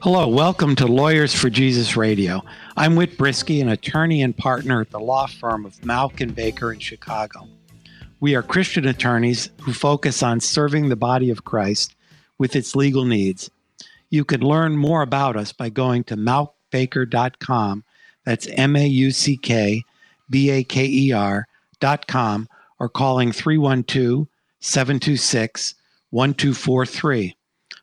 Hello, 0.00 0.28
welcome 0.28 0.76
to 0.76 0.86
Lawyers 0.86 1.34
for 1.34 1.50
Jesus 1.50 1.96
Radio. 1.96 2.44
I'm 2.76 2.94
Whit 2.94 3.18
Brisky, 3.18 3.60
an 3.60 3.68
attorney 3.68 4.22
and 4.22 4.36
partner 4.36 4.80
at 4.80 4.90
the 4.90 5.00
law 5.00 5.26
firm 5.26 5.66
of 5.66 5.74
Mauck 5.80 6.20
and 6.20 6.32
Baker 6.32 6.72
in 6.72 6.78
Chicago. 6.78 7.48
We 8.20 8.36
are 8.36 8.42
Christian 8.44 8.86
attorneys 8.86 9.50
who 9.60 9.72
focus 9.72 10.22
on 10.22 10.38
serving 10.38 10.88
the 10.88 10.94
body 10.94 11.30
of 11.30 11.44
Christ 11.44 11.96
with 12.38 12.54
its 12.54 12.76
legal 12.76 13.04
needs. 13.04 13.50
You 14.08 14.24
can 14.24 14.40
learn 14.40 14.76
more 14.76 15.02
about 15.02 15.36
us 15.36 15.52
by 15.52 15.68
going 15.68 16.04
to 16.04 16.16
mauckbaker.com. 16.16 17.82
That's 18.24 18.46
M 18.52 18.76
A 18.76 18.86
U 18.86 19.10
C 19.10 19.36
K 19.36 19.82
B 20.30 20.50
A 20.50 20.62
K 20.62 20.86
E 20.86 21.10
R.com 21.10 22.48
or 22.78 22.88
calling 22.88 23.32
312 23.32 24.28
726 24.60 25.74
1243. 26.10 27.34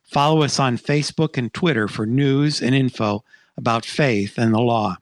Follow 0.06 0.44
us 0.44 0.60
on 0.60 0.78
Facebook 0.78 1.38
and 1.38 1.54
Twitter 1.54 1.88
for 1.88 2.06
news 2.06 2.62
and 2.62 2.76
info 2.76 3.24
about 3.58 3.86
faith 3.86 4.38
and 4.38 4.54
the 4.54 4.60
law. 4.60 4.98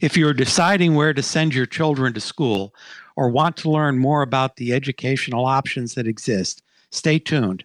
If 0.00 0.16
you're 0.16 0.34
deciding 0.34 0.94
where 0.94 1.14
to 1.14 1.22
send 1.22 1.54
your 1.54 1.66
children 1.66 2.12
to 2.14 2.20
school 2.20 2.74
or 3.16 3.30
want 3.30 3.56
to 3.58 3.70
learn 3.70 3.98
more 3.98 4.22
about 4.22 4.56
the 4.56 4.72
educational 4.72 5.46
options 5.46 5.94
that 5.94 6.08
exist, 6.08 6.62
stay 6.90 7.18
tuned. 7.18 7.64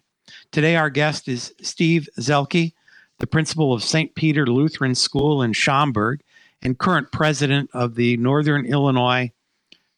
Today, 0.52 0.76
our 0.76 0.90
guest 0.90 1.28
is 1.28 1.52
Steve 1.60 2.08
Zelke, 2.18 2.72
the 3.18 3.26
principal 3.26 3.72
of 3.72 3.82
St. 3.82 4.14
Peter 4.14 4.46
Lutheran 4.46 4.94
School 4.94 5.42
in 5.42 5.52
Schaumburg 5.52 6.20
and 6.62 6.78
current 6.78 7.12
president 7.12 7.70
of 7.72 7.96
the 7.96 8.16
Northern 8.16 8.64
Illinois 8.66 9.32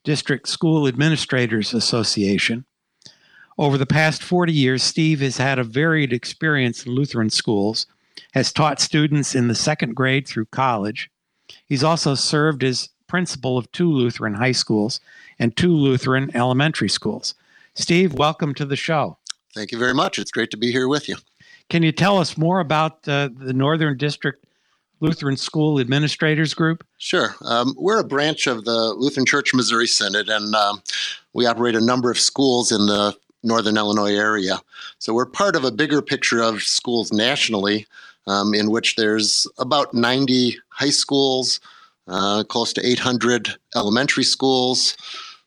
District 0.05 0.49
School 0.49 0.87
Administrators 0.87 1.75
Association. 1.75 2.65
Over 3.59 3.79
the 3.79 3.87
past 3.87 4.23
40 4.23 4.53
years, 4.53 4.83
Steve 4.83 5.21
has 5.21 5.39
had 5.39 5.59
a 5.59 5.65
varied 5.65 6.13
experience 6.13 6.85
in 6.85 6.93
Lutheran 6.93 7.31
schools, 7.31 7.87
has 8.35 8.53
taught 8.53 8.81
students 8.81 9.35
in 9.35 9.49
the 9.49 9.55
second 9.55 9.97
grade 9.97 10.29
through 10.29 10.47
college. 10.47 11.11
He's 11.65 11.83
also 11.83 12.15
served 12.15 12.63
as 12.63 12.91
principal 13.07 13.57
of 13.57 13.71
two 13.73 13.91
Lutheran 13.91 14.35
high 14.35 14.53
schools 14.53 15.01
and 15.39 15.57
two 15.57 15.75
Lutheran 15.75 16.31
elementary 16.37 16.91
schools. 16.91 17.35
Steve, 17.75 18.13
welcome 18.13 18.53
to 18.55 18.67
the 18.67 18.77
show. 18.77 19.17
Thank 19.55 19.73
you 19.73 19.79
very 19.79 19.95
much. 19.95 20.19
It's 20.19 20.31
great 20.31 20.51
to 20.51 20.59
be 20.59 20.71
here 20.71 20.89
with 20.89 21.09
you. 21.09 21.17
Can 21.71 21.83
you 21.83 21.93
tell 21.93 22.19
us 22.19 22.37
more 22.37 22.61
about 22.61 23.09
uh, 23.09 23.31
the 23.35 23.55
Northern 23.55 23.97
District 23.97 24.45
Lutheran 25.01 25.37
School 25.39 25.81
Administrators 25.81 26.53
Group? 26.53 26.87
Sure. 26.99 27.35
Um, 27.41 27.75
we're 27.79 28.01
a 28.01 28.05
branch 28.05 28.47
of 28.47 28.67
the 28.67 28.95
Lutheran 28.99 29.25
Church 29.25 29.55
Missouri 29.55 29.87
Synod, 29.87 30.29
and 30.29 30.55
um, 30.55 30.83
we 31.33 31.47
operate 31.47 31.75
a 31.75 31.85
number 31.85 32.11
of 32.11 32.19
schools 32.19 32.71
in 32.71 32.85
the 32.85 33.17
northern 33.47 33.77
Illinois 33.77 34.15
area. 34.15 34.61
So 34.99 35.15
we're 35.15 35.27
part 35.27 35.57
of 35.57 35.65
a 35.65 35.71
bigger 35.71 36.03
picture 36.03 36.43
of 36.43 36.63
schools 36.63 37.13
nationally, 37.13 37.87
um, 38.27 38.55
in 38.55 38.71
which 38.71 38.97
there's 38.97 39.47
about 39.59 39.95
90 39.95 40.59
high 40.69 40.91
schools, 40.91 41.61
uh, 42.09 42.45
close 42.45 42.73
to 42.75 42.87
800 42.87 43.55
elementary 43.75 44.25
schools, 44.25 44.97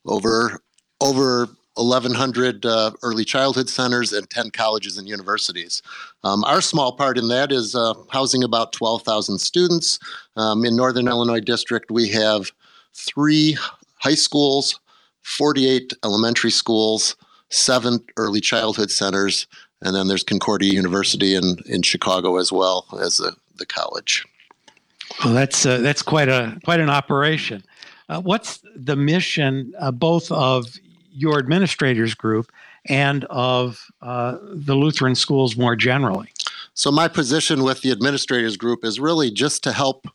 over 0.05 0.61
over 1.01 1.47
1,100 1.75 2.65
uh, 2.65 2.91
early 3.03 3.23
childhood 3.23 3.69
centers, 3.69 4.11
and 4.11 4.29
10 4.29 4.51
colleges 4.51 4.97
and 4.97 5.07
universities. 5.07 5.81
Um, 6.23 6.43
our 6.43 6.61
small 6.61 6.91
part 6.91 7.17
in 7.17 7.29
that 7.29 7.51
is 7.51 7.73
uh, 7.73 7.93
housing 8.09 8.43
about 8.43 8.73
12,000 8.73 9.39
students. 9.39 9.99
Um, 10.35 10.65
in 10.65 10.75
Northern 10.75 11.07
Illinois 11.07 11.39
District, 11.39 11.89
we 11.89 12.09
have 12.09 12.51
three 12.93 13.57
high 13.99 14.15
schools, 14.15 14.79
48 15.23 15.93
elementary 16.03 16.51
schools, 16.51 17.15
seven 17.49 17.99
early 18.17 18.41
childhood 18.41 18.91
centers, 18.91 19.47
and 19.81 19.95
then 19.95 20.07
there's 20.07 20.23
Concordia 20.23 20.73
University 20.73 21.35
in, 21.35 21.57
in 21.65 21.81
Chicago 21.81 22.37
as 22.37 22.51
well 22.51 22.85
as 23.01 23.17
the, 23.17 23.35
the 23.57 23.65
college. 23.65 24.25
Well, 25.23 25.33
that's 25.33 25.65
uh, 25.65 25.79
that's 25.79 26.01
quite 26.03 26.29
a 26.29 26.59
quite 26.63 26.79
an 26.79 26.89
operation. 26.89 27.63
Uh, 28.09 28.21
what's 28.21 28.63
the 28.75 28.95
mission, 28.95 29.73
uh, 29.79 29.91
both 29.91 30.31
of 30.31 30.65
your 31.11 31.39
administrators 31.39 32.13
group 32.13 32.51
and 32.85 33.25
of 33.25 33.87
uh, 34.01 34.37
the 34.41 34.75
Lutheran 34.75 35.15
schools 35.15 35.57
more 35.57 35.75
generally? 35.75 36.29
So 36.73 36.91
my 36.91 37.07
position 37.07 37.63
with 37.63 37.81
the 37.81 37.91
administrators 37.91 38.55
group 38.55 38.85
is 38.85 38.99
really 38.99 39.31
just 39.31 39.63
to 39.63 39.71
help 39.71 40.07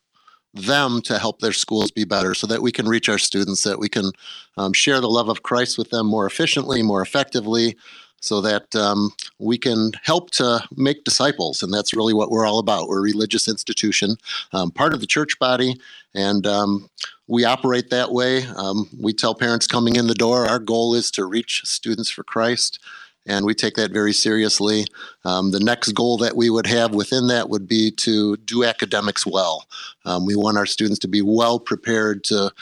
them 0.55 1.03
to 1.03 1.19
help 1.19 1.41
their 1.41 1.53
schools 1.53 1.91
be 1.91 2.05
better 2.05 2.35
so 2.35 2.47
that 2.47 2.63
we 2.63 2.73
can 2.73 2.89
reach 2.89 3.09
our 3.09 3.19
students, 3.19 3.65
that 3.65 3.79
we 3.79 3.89
can 3.89 4.13
um, 4.57 4.73
share 4.73 5.01
the 5.01 5.09
love 5.09 5.29
of 5.29 5.43
Christ 5.43 5.77
with 5.77 5.91
them 5.91 6.07
more 6.07 6.27
efficiently, 6.27 6.83
more 6.83 7.03
effectively, 7.03 7.77
so 8.21 8.41
that 8.41 8.75
um, 8.75 9.11
we 9.39 9.59
can 9.59 9.93
help 10.03 10.31
to 10.31 10.65
make 10.77 11.05
disciples. 11.05 11.63
And 11.63 11.75
that's 11.75 11.95
really 11.95 12.15
what 12.15 12.31
we're 12.31 12.47
all 12.47 12.59
about. 12.59 12.89
We're 12.89 13.01
a 13.01 13.03
religious 13.03 13.49
institution, 13.49 14.17
um, 14.53 14.71
part 14.71 14.95
of 14.95 15.01
the 15.01 15.07
church 15.07 15.39
body, 15.39 15.79
and 16.15 16.47
um, 16.47 16.89
we 17.27 17.45
operate 17.45 17.91
that 17.91 18.13
way. 18.13 18.47
Um, 18.57 18.89
we 18.99 19.13
tell 19.13 19.35
parents 19.35 19.67
coming 19.67 19.97
in 19.97 20.07
the 20.07 20.15
door 20.15 20.47
our 20.47 20.59
goal 20.59 20.95
is 20.95 21.11
to 21.13 21.27
reach 21.27 21.63
students 21.65 22.09
for 22.09 22.23
Christ 22.23 22.79
and 23.27 23.45
we 23.47 23.55
take 23.55 23.75
that 23.75 23.91
very 23.91 24.13
seriously. 24.13 24.87
Um, 25.25 25.51
the 25.51 25.61
next 25.61 25.93
goal 25.93 26.19
that 26.19 26.37
we 26.37 26.51
would 26.51 26.67
have 26.67 26.95
within 26.95 27.27
that 27.29 27.49
would 27.49 27.67
be 27.67 27.91
to 27.93 28.37
do 28.39 28.65
academics 28.65 29.27
well. 29.27 29.67
Um, 30.05 30.27
we 30.27 30.37
want 30.37 30.59
our 30.59 30.67
students 30.67 30.99
to 31.01 31.09
be 31.09 31.23
well 31.23 31.59
prepared 31.59 32.25
to 32.25 32.53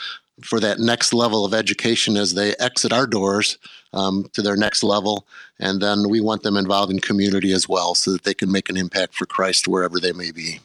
for 0.41 0.59
that 0.59 0.79
next 0.79 1.13
level 1.13 1.45
of 1.45 1.53
education 1.53 2.17
as 2.17 2.33
they 2.33 2.55
exit 2.55 2.91
our 2.91 3.05
doors 3.05 3.57
um, 3.93 4.25
to 4.33 4.41
their 4.41 4.57
next 4.57 4.83
level, 4.83 5.27
and 5.59 5.81
then 5.81 6.09
we 6.09 6.19
want 6.19 6.41
them 6.41 6.57
involved 6.57 6.91
in 6.91 6.99
community 6.99 7.51
as 7.51 7.69
well, 7.69 7.93
so 7.93 8.11
that 8.11 8.23
they 8.23 8.33
can 8.33 8.51
make 8.51 8.69
an 8.69 8.75
impact 8.75 9.13
for 9.13 9.25
Christ 9.25 9.67
wherever 9.67 9.99
they 9.99 10.11
may 10.11 10.31
be. 10.31 10.59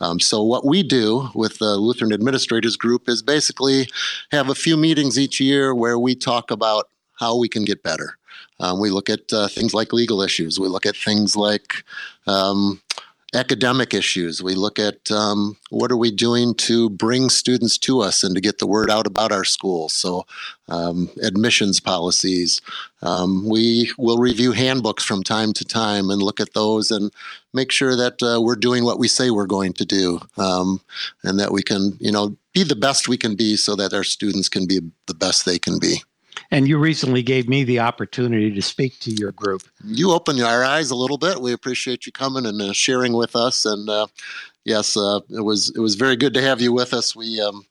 Um, 0.00 0.18
so 0.18 0.42
what 0.42 0.64
we 0.64 0.82
do 0.82 1.28
with 1.34 1.58
the 1.58 1.76
Lutheran 1.76 2.12
Administrators 2.12 2.76
Group 2.76 3.08
is 3.08 3.22
basically 3.22 3.88
have 4.32 4.48
a 4.48 4.54
few 4.54 4.76
meetings 4.76 5.18
each 5.18 5.40
year 5.40 5.74
where 5.74 5.98
we 5.98 6.14
talk 6.14 6.50
about 6.50 6.88
how 7.18 7.36
we 7.36 7.48
can 7.48 7.64
get 7.64 7.82
better. 7.82 8.16
Um, 8.60 8.78
we 8.80 8.90
look 8.90 9.10
at 9.10 9.32
uh, 9.32 9.48
things 9.48 9.74
like 9.74 9.92
legal 9.92 10.22
issues. 10.22 10.60
We 10.60 10.68
look 10.68 10.86
at 10.86 10.96
things 10.96 11.34
like 11.34 11.84
um, 12.26 12.80
academic 13.34 13.94
issues. 13.94 14.42
We 14.42 14.54
look 14.54 14.78
at 14.78 15.10
um, 15.10 15.56
what 15.70 15.92
are 15.92 15.96
we 15.96 16.10
doing 16.10 16.54
to 16.54 16.90
bring 16.90 17.30
students 17.30 17.78
to 17.78 18.00
us 18.00 18.22
and 18.22 18.34
to 18.34 18.40
get 18.40 18.58
the 18.58 18.66
word 18.66 18.90
out 18.90 19.06
about 19.06 19.32
our 19.32 19.44
schools. 19.44 19.92
So, 19.92 20.26
um, 20.68 21.10
admissions 21.22 21.80
policies. 21.80 22.60
Um, 23.02 23.48
we 23.48 23.92
will 23.98 24.18
review 24.18 24.52
handbooks 24.52 25.04
from 25.04 25.22
time 25.22 25.52
to 25.54 25.64
time 25.64 26.10
and 26.10 26.22
look 26.22 26.40
at 26.40 26.54
those 26.54 26.90
and 26.90 27.12
make 27.52 27.72
sure 27.72 27.96
that 27.96 28.22
uh, 28.22 28.40
we're 28.40 28.56
doing 28.56 28.84
what 28.84 28.98
we 28.98 29.08
say 29.08 29.30
we're 29.30 29.46
going 29.46 29.72
to 29.74 29.84
do, 29.84 30.20
um, 30.36 30.80
and 31.24 31.38
that 31.38 31.52
we 31.52 31.62
can, 31.62 31.96
you 31.98 32.12
know, 32.12 32.36
be 32.52 32.62
the 32.62 32.76
best 32.76 33.08
we 33.08 33.16
can 33.16 33.36
be, 33.36 33.56
so 33.56 33.74
that 33.76 33.94
our 33.94 34.04
students 34.04 34.48
can 34.48 34.66
be 34.66 34.80
the 35.06 35.14
best 35.14 35.44
they 35.44 35.58
can 35.58 35.78
be. 35.78 36.02
And 36.50 36.68
you 36.68 36.78
recently 36.78 37.22
gave 37.22 37.48
me 37.48 37.64
the 37.64 37.80
opportunity 37.80 38.52
to 38.52 38.62
speak 38.62 38.98
to 39.00 39.10
your 39.10 39.32
group. 39.32 39.62
You 39.84 40.12
opened 40.12 40.40
our 40.40 40.64
eyes 40.64 40.90
a 40.90 40.96
little 40.96 41.18
bit. 41.18 41.40
We 41.40 41.52
appreciate 41.52 42.06
you 42.06 42.12
coming 42.12 42.46
and 42.46 42.60
uh, 42.60 42.72
sharing 42.72 43.12
with 43.12 43.36
us. 43.36 43.64
And 43.64 43.88
uh, 43.88 44.06
yes, 44.64 44.96
uh, 44.96 45.20
it 45.30 45.44
was 45.44 45.72
it 45.74 45.80
was 45.80 45.94
very 45.94 46.16
good 46.16 46.34
to 46.34 46.42
have 46.42 46.60
you 46.60 46.72
with 46.72 46.92
us. 46.92 47.14
We 47.14 47.40
um, 47.40 47.64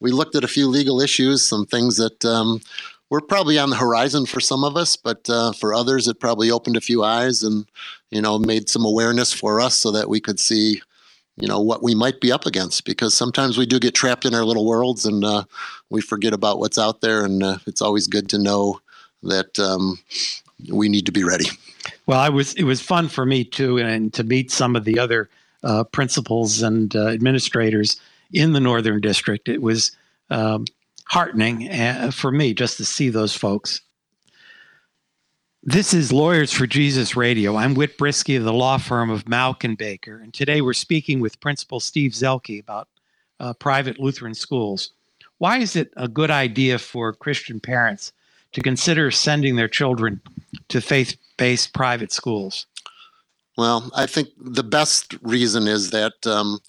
we 0.00 0.10
looked 0.10 0.36
at 0.36 0.44
a 0.44 0.48
few 0.48 0.68
legal 0.68 1.00
issues, 1.00 1.44
some 1.44 1.66
things 1.66 1.96
that. 1.96 2.24
Um, 2.24 2.60
were 3.08 3.20
probably 3.20 3.56
on 3.56 3.70
the 3.70 3.76
horizon 3.76 4.26
for 4.26 4.40
some 4.40 4.64
of 4.64 4.76
us, 4.76 4.96
but 4.96 5.30
uh, 5.30 5.52
for 5.52 5.72
others, 5.72 6.08
it 6.08 6.18
probably 6.18 6.50
opened 6.50 6.76
a 6.76 6.80
few 6.80 7.04
eyes 7.04 7.44
and, 7.44 7.64
you 8.10 8.20
know, 8.20 8.36
made 8.36 8.68
some 8.68 8.84
awareness 8.84 9.32
for 9.32 9.60
us 9.60 9.76
so 9.76 9.92
that 9.92 10.08
we 10.08 10.18
could 10.18 10.40
see 10.40 10.82
you 11.36 11.46
know 11.46 11.60
what 11.60 11.82
we 11.82 11.94
might 11.94 12.20
be 12.20 12.32
up 12.32 12.46
against 12.46 12.84
because 12.84 13.14
sometimes 13.14 13.58
we 13.58 13.66
do 13.66 13.78
get 13.78 13.94
trapped 13.94 14.24
in 14.24 14.34
our 14.34 14.44
little 14.44 14.66
worlds 14.66 15.04
and 15.04 15.24
uh, 15.24 15.44
we 15.90 16.00
forget 16.00 16.32
about 16.32 16.58
what's 16.58 16.78
out 16.78 17.00
there 17.00 17.24
and 17.24 17.42
uh, 17.42 17.58
it's 17.66 17.82
always 17.82 18.06
good 18.06 18.28
to 18.30 18.38
know 18.38 18.80
that 19.22 19.58
um, 19.58 19.98
we 20.70 20.88
need 20.88 21.06
to 21.06 21.12
be 21.12 21.24
ready. 21.24 21.46
Well 22.06 22.20
i 22.20 22.28
was 22.28 22.54
it 22.54 22.64
was 22.64 22.80
fun 22.80 23.08
for 23.08 23.26
me 23.26 23.44
too 23.44 23.78
and 23.78 24.12
to 24.14 24.24
meet 24.24 24.50
some 24.50 24.76
of 24.76 24.84
the 24.84 24.98
other 24.98 25.28
uh, 25.62 25.84
principals 25.84 26.62
and 26.62 26.94
uh, 26.94 27.08
administrators 27.08 28.00
in 28.32 28.52
the 28.52 28.60
northern 28.60 29.00
district. 29.00 29.48
It 29.48 29.62
was 29.62 29.92
um, 30.30 30.64
heartening 31.06 31.68
uh, 31.68 32.10
for 32.12 32.30
me 32.30 32.54
just 32.54 32.76
to 32.78 32.84
see 32.84 33.08
those 33.08 33.34
folks 33.34 33.80
This 35.68 35.92
is 35.92 36.12
Lawyers 36.12 36.52
for 36.52 36.64
Jesus 36.64 37.16
Radio. 37.16 37.56
I'm 37.56 37.74
Whit 37.74 37.98
Brisky 37.98 38.36
of 38.36 38.44
the 38.44 38.52
law 38.52 38.78
firm 38.78 39.10
of 39.10 39.24
Mauck 39.24 39.64
and 39.64 39.76
Baker, 39.76 40.20
and 40.20 40.32
today 40.32 40.60
we're 40.60 40.72
speaking 40.72 41.18
with 41.18 41.40
Principal 41.40 41.80
Steve 41.80 42.12
Zelke 42.12 42.60
about 42.60 42.86
uh, 43.40 43.52
private 43.52 43.98
Lutheran 43.98 44.32
schools. 44.32 44.92
Why 45.38 45.58
is 45.58 45.74
it 45.74 45.92
a 45.96 46.06
good 46.06 46.30
idea 46.30 46.78
for 46.78 47.12
Christian 47.12 47.58
parents 47.58 48.12
to 48.52 48.60
consider 48.60 49.10
sending 49.10 49.56
their 49.56 49.66
children 49.66 50.20
to 50.68 50.80
faith-based 50.80 51.74
private 51.74 52.12
schools? 52.12 52.66
Well, 53.58 53.90
I 53.92 54.06
think 54.06 54.28
the 54.38 54.62
best 54.62 55.16
reason 55.20 55.66
is 55.66 55.90
that 55.90 56.24
um, 56.28 56.60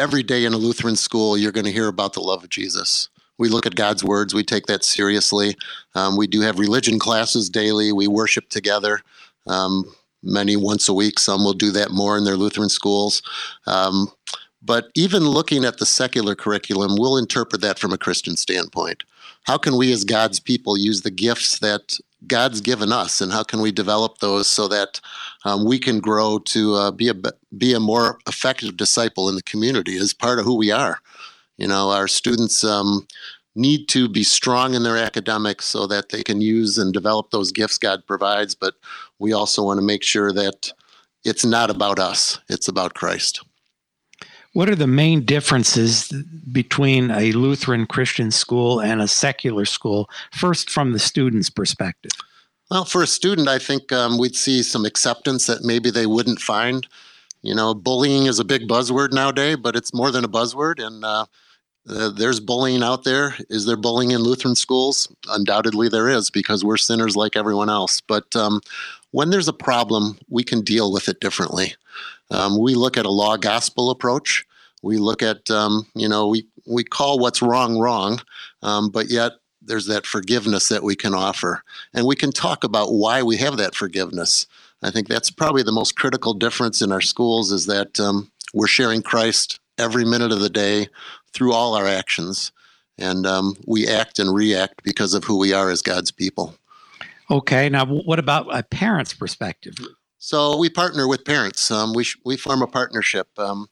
every 0.00 0.24
day 0.24 0.44
in 0.44 0.52
a 0.52 0.58
Lutheran 0.58 0.96
school, 0.96 1.38
you're 1.38 1.52
going 1.52 1.64
to 1.64 1.70
hear 1.70 1.86
about 1.86 2.14
the 2.14 2.22
love 2.22 2.42
of 2.42 2.50
Jesus 2.50 3.08
we 3.40 3.48
look 3.48 3.66
at 3.66 3.74
God's 3.74 4.04
words. 4.04 4.34
We 4.34 4.44
take 4.44 4.66
that 4.66 4.84
seriously. 4.84 5.56
Um, 5.94 6.16
we 6.16 6.26
do 6.26 6.42
have 6.42 6.58
religion 6.58 6.98
classes 6.98 7.48
daily. 7.48 7.90
We 7.90 8.06
worship 8.06 8.50
together. 8.50 9.00
Um, 9.46 9.92
many 10.22 10.56
once 10.56 10.88
a 10.88 10.94
week. 10.94 11.18
Some 11.18 11.42
will 11.42 11.54
do 11.54 11.70
that 11.72 11.90
more 11.90 12.18
in 12.18 12.24
their 12.24 12.36
Lutheran 12.36 12.68
schools. 12.68 13.22
Um, 13.66 14.12
but 14.62 14.90
even 14.94 15.22
looking 15.22 15.64
at 15.64 15.78
the 15.78 15.86
secular 15.86 16.34
curriculum, 16.34 16.96
we'll 16.98 17.16
interpret 17.16 17.62
that 17.62 17.78
from 17.78 17.94
a 17.94 17.98
Christian 17.98 18.36
standpoint. 18.36 19.04
How 19.44 19.56
can 19.56 19.78
we, 19.78 19.90
as 19.90 20.04
God's 20.04 20.38
people, 20.38 20.76
use 20.76 21.00
the 21.00 21.10
gifts 21.10 21.60
that 21.60 21.96
God's 22.26 22.60
given 22.60 22.92
us, 22.92 23.22
and 23.22 23.32
how 23.32 23.42
can 23.42 23.62
we 23.62 23.72
develop 23.72 24.18
those 24.18 24.46
so 24.46 24.68
that 24.68 25.00
um, 25.46 25.64
we 25.64 25.78
can 25.78 25.98
grow 25.98 26.38
to 26.40 26.74
uh, 26.74 26.90
be 26.90 27.08
a 27.08 27.14
be 27.56 27.72
a 27.72 27.80
more 27.80 28.18
effective 28.28 28.76
disciple 28.76 29.30
in 29.30 29.36
the 29.36 29.42
community 29.42 29.96
as 29.96 30.12
part 30.12 30.38
of 30.38 30.44
who 30.44 30.54
we 30.54 30.70
are? 30.70 31.00
You 31.60 31.68
know, 31.68 31.90
our 31.90 32.08
students 32.08 32.64
um, 32.64 33.06
need 33.54 33.86
to 33.90 34.08
be 34.08 34.24
strong 34.24 34.72
in 34.72 34.82
their 34.82 34.96
academics 34.96 35.66
so 35.66 35.86
that 35.88 36.08
they 36.08 36.22
can 36.22 36.40
use 36.40 36.78
and 36.78 36.90
develop 36.90 37.30
those 37.30 37.52
gifts 37.52 37.76
God 37.76 38.06
provides. 38.06 38.54
But 38.54 38.74
we 39.18 39.34
also 39.34 39.62
want 39.62 39.76
to 39.76 39.84
make 39.84 40.02
sure 40.02 40.32
that 40.32 40.72
it's 41.22 41.44
not 41.44 41.68
about 41.68 41.98
us, 41.98 42.38
it's 42.48 42.66
about 42.66 42.94
Christ. 42.94 43.44
What 44.54 44.70
are 44.70 44.74
the 44.74 44.86
main 44.86 45.24
differences 45.26 46.10
between 46.50 47.10
a 47.10 47.30
Lutheran 47.32 47.86
Christian 47.86 48.30
school 48.30 48.80
and 48.80 49.02
a 49.02 49.06
secular 49.06 49.66
school? 49.66 50.08
First, 50.32 50.70
from 50.70 50.92
the 50.92 50.98
student's 50.98 51.50
perspective. 51.50 52.12
Well, 52.70 52.86
for 52.86 53.02
a 53.02 53.06
student, 53.06 53.48
I 53.48 53.58
think 53.58 53.92
um, 53.92 54.16
we'd 54.16 54.34
see 54.34 54.62
some 54.62 54.86
acceptance 54.86 55.46
that 55.46 55.62
maybe 55.62 55.90
they 55.90 56.06
wouldn't 56.06 56.40
find. 56.40 56.86
You 57.42 57.54
know, 57.54 57.74
bullying 57.74 58.26
is 58.26 58.38
a 58.38 58.44
big 58.44 58.66
buzzword 58.66 59.12
nowadays, 59.12 59.56
but 59.56 59.76
it's 59.76 59.92
more 59.92 60.10
than 60.10 60.24
a 60.24 60.28
buzzword. 60.28 60.84
And 60.84 61.04
uh, 61.04 61.26
uh, 61.88 62.10
there's 62.10 62.40
bullying 62.40 62.82
out 62.82 63.04
there. 63.04 63.34
Is 63.48 63.66
there 63.66 63.76
bullying 63.76 64.10
in 64.10 64.20
Lutheran 64.20 64.54
schools? 64.54 65.08
Undoubtedly, 65.28 65.88
there 65.88 66.08
is 66.08 66.30
because 66.30 66.64
we're 66.64 66.76
sinners 66.76 67.16
like 67.16 67.36
everyone 67.36 67.70
else. 67.70 68.00
But 68.00 68.34
um, 68.36 68.60
when 69.12 69.30
there's 69.30 69.48
a 69.48 69.52
problem, 69.52 70.18
we 70.28 70.44
can 70.44 70.60
deal 70.60 70.92
with 70.92 71.08
it 71.08 71.20
differently. 71.20 71.74
Um, 72.30 72.58
we 72.58 72.74
look 72.74 72.96
at 72.96 73.06
a 73.06 73.10
law 73.10 73.36
gospel 73.36 73.90
approach. 73.90 74.44
We 74.82 74.98
look 74.98 75.22
at, 75.22 75.50
um, 75.50 75.86
you 75.94 76.08
know, 76.08 76.28
we, 76.28 76.46
we 76.66 76.84
call 76.84 77.18
what's 77.18 77.42
wrong 77.42 77.78
wrong, 77.78 78.20
um, 78.62 78.90
but 78.90 79.10
yet 79.10 79.32
there's 79.62 79.86
that 79.86 80.06
forgiveness 80.06 80.68
that 80.68 80.82
we 80.82 80.96
can 80.96 81.14
offer. 81.14 81.62
And 81.92 82.06
we 82.06 82.16
can 82.16 82.32
talk 82.32 82.64
about 82.64 82.92
why 82.92 83.22
we 83.22 83.36
have 83.38 83.56
that 83.56 83.74
forgiveness. 83.74 84.46
I 84.82 84.90
think 84.90 85.08
that's 85.08 85.30
probably 85.30 85.62
the 85.62 85.72
most 85.72 85.96
critical 85.96 86.32
difference 86.32 86.80
in 86.80 86.92
our 86.92 87.02
schools 87.02 87.52
is 87.52 87.66
that 87.66 88.00
um, 88.00 88.30
we're 88.54 88.66
sharing 88.66 89.02
Christ 89.02 89.60
every 89.76 90.04
minute 90.04 90.32
of 90.32 90.40
the 90.40 90.50
day 90.50 90.88
through 91.32 91.52
all 91.52 91.74
our 91.74 91.86
actions. 91.86 92.52
And 92.98 93.26
um, 93.26 93.56
we 93.66 93.88
act 93.88 94.18
and 94.18 94.34
react 94.34 94.82
because 94.82 95.14
of 95.14 95.24
who 95.24 95.38
we 95.38 95.52
are 95.52 95.70
as 95.70 95.82
God's 95.82 96.10
people. 96.10 96.54
Okay. 97.30 97.68
Now, 97.68 97.86
what 97.86 98.18
about 98.18 98.46
a 98.54 98.62
parent's 98.62 99.14
perspective? 99.14 99.74
So 100.18 100.56
we 100.56 100.68
partner 100.68 101.08
with 101.08 101.24
parents. 101.24 101.70
Um, 101.70 101.94
we, 101.94 102.04
sh- 102.04 102.18
we 102.24 102.36
form 102.36 102.62
a 102.62 102.66
partnership. 102.66 103.28
Um, 103.38 103.68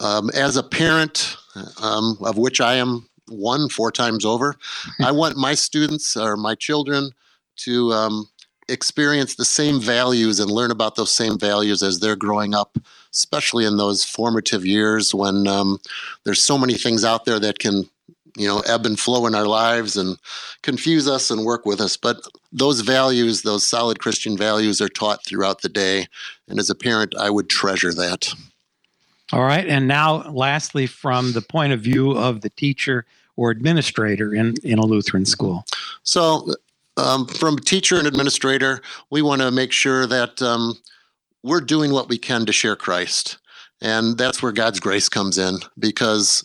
um 0.00 0.30
as 0.30 0.56
a 0.56 0.62
parent, 0.62 1.36
um, 1.82 2.16
of 2.20 2.36
which 2.36 2.60
I 2.60 2.74
am 2.74 3.08
one 3.28 3.68
four 3.68 3.90
times 3.90 4.24
over, 4.24 4.56
I 5.00 5.10
want 5.20 5.36
my 5.36 5.54
students 5.54 6.16
or 6.16 6.36
my 6.36 6.54
children 6.54 7.10
to 7.56 7.92
um, 7.92 8.28
experience 8.68 9.34
the 9.34 9.44
same 9.44 9.80
values 9.80 10.40
and 10.40 10.50
learn 10.50 10.70
about 10.70 10.96
those 10.96 11.10
same 11.10 11.38
values 11.38 11.82
as 11.82 12.00
they're 12.00 12.16
growing 12.16 12.54
up, 12.54 12.78
especially 13.14 13.64
in 13.64 13.76
those 13.76 14.04
formative 14.04 14.66
years 14.66 15.14
when 15.14 15.46
um, 15.46 15.78
there's 16.24 16.42
so 16.42 16.58
many 16.58 16.74
things 16.74 17.04
out 17.04 17.24
there 17.24 17.40
that 17.40 17.58
can, 17.58 17.88
you 18.36 18.46
know, 18.46 18.60
ebb 18.66 18.84
and 18.84 18.98
flow 18.98 19.26
in 19.26 19.34
our 19.34 19.46
lives 19.46 19.96
and 19.96 20.18
confuse 20.62 21.08
us 21.08 21.30
and 21.30 21.44
work 21.44 21.64
with 21.64 21.80
us. 21.80 21.96
But 21.96 22.20
those 22.52 22.80
values, 22.80 23.42
those 23.42 23.66
solid 23.66 24.00
Christian 24.00 24.36
values, 24.36 24.80
are 24.80 24.88
taught 24.88 25.24
throughout 25.24 25.62
the 25.62 25.68
day. 25.68 26.06
And 26.48 26.58
as 26.58 26.68
a 26.68 26.74
parent, 26.74 27.14
I 27.16 27.30
would 27.30 27.48
treasure 27.48 27.94
that. 27.94 28.34
All 29.32 29.44
right. 29.44 29.66
And 29.66 29.88
now, 29.88 30.28
lastly, 30.30 30.86
from 30.86 31.32
the 31.32 31.40
point 31.40 31.72
of 31.72 31.80
view 31.80 32.12
of 32.12 32.42
the 32.42 32.50
teacher 32.50 33.06
or 33.36 33.50
administrator 33.50 34.34
in, 34.34 34.54
in 34.62 34.78
a 34.78 34.86
Lutheran 34.86 35.24
school? 35.24 35.64
So, 36.02 36.52
um, 36.96 37.26
from 37.26 37.58
teacher 37.58 37.98
and 37.98 38.06
administrator, 38.06 38.80
we 39.10 39.22
want 39.22 39.40
to 39.40 39.50
make 39.50 39.72
sure 39.72 40.06
that 40.06 40.40
um, 40.42 40.78
we're 41.44 41.60
doing 41.60 41.92
what 41.92 42.08
we 42.08 42.18
can 42.18 42.46
to 42.46 42.52
share 42.52 42.74
Christ. 42.74 43.38
And 43.80 44.16
that's 44.16 44.42
where 44.42 44.50
God's 44.50 44.80
grace 44.80 45.10
comes 45.10 45.36
in 45.36 45.58
because 45.78 46.44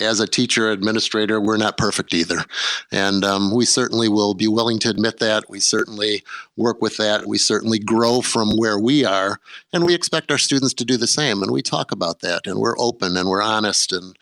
as 0.00 0.18
a 0.18 0.26
teacher 0.26 0.70
administrator, 0.70 1.40
we're 1.40 1.56
not 1.56 1.78
perfect 1.78 2.12
either. 2.12 2.44
And 2.90 3.24
um, 3.24 3.54
we 3.54 3.64
certainly 3.64 4.08
will 4.08 4.34
be 4.34 4.48
willing 4.48 4.80
to 4.80 4.90
admit 4.90 5.18
that. 5.20 5.48
We 5.48 5.60
certainly 5.60 6.24
work 6.56 6.82
with 6.82 6.96
that. 6.96 7.26
We 7.26 7.38
certainly 7.38 7.78
grow 7.78 8.20
from 8.20 8.50
where 8.56 8.78
we 8.78 9.04
are. 9.04 9.38
And 9.72 9.86
we 9.86 9.94
expect 9.94 10.32
our 10.32 10.36
students 10.36 10.74
to 10.74 10.84
do 10.84 10.96
the 10.96 11.06
same. 11.06 11.42
And 11.42 11.52
we 11.52 11.62
talk 11.62 11.92
about 11.92 12.20
that. 12.20 12.46
And 12.46 12.58
we're 12.58 12.78
open 12.78 13.16
and 13.16 13.28
we're 13.28 13.42
honest. 13.42 13.92
And 13.92 14.18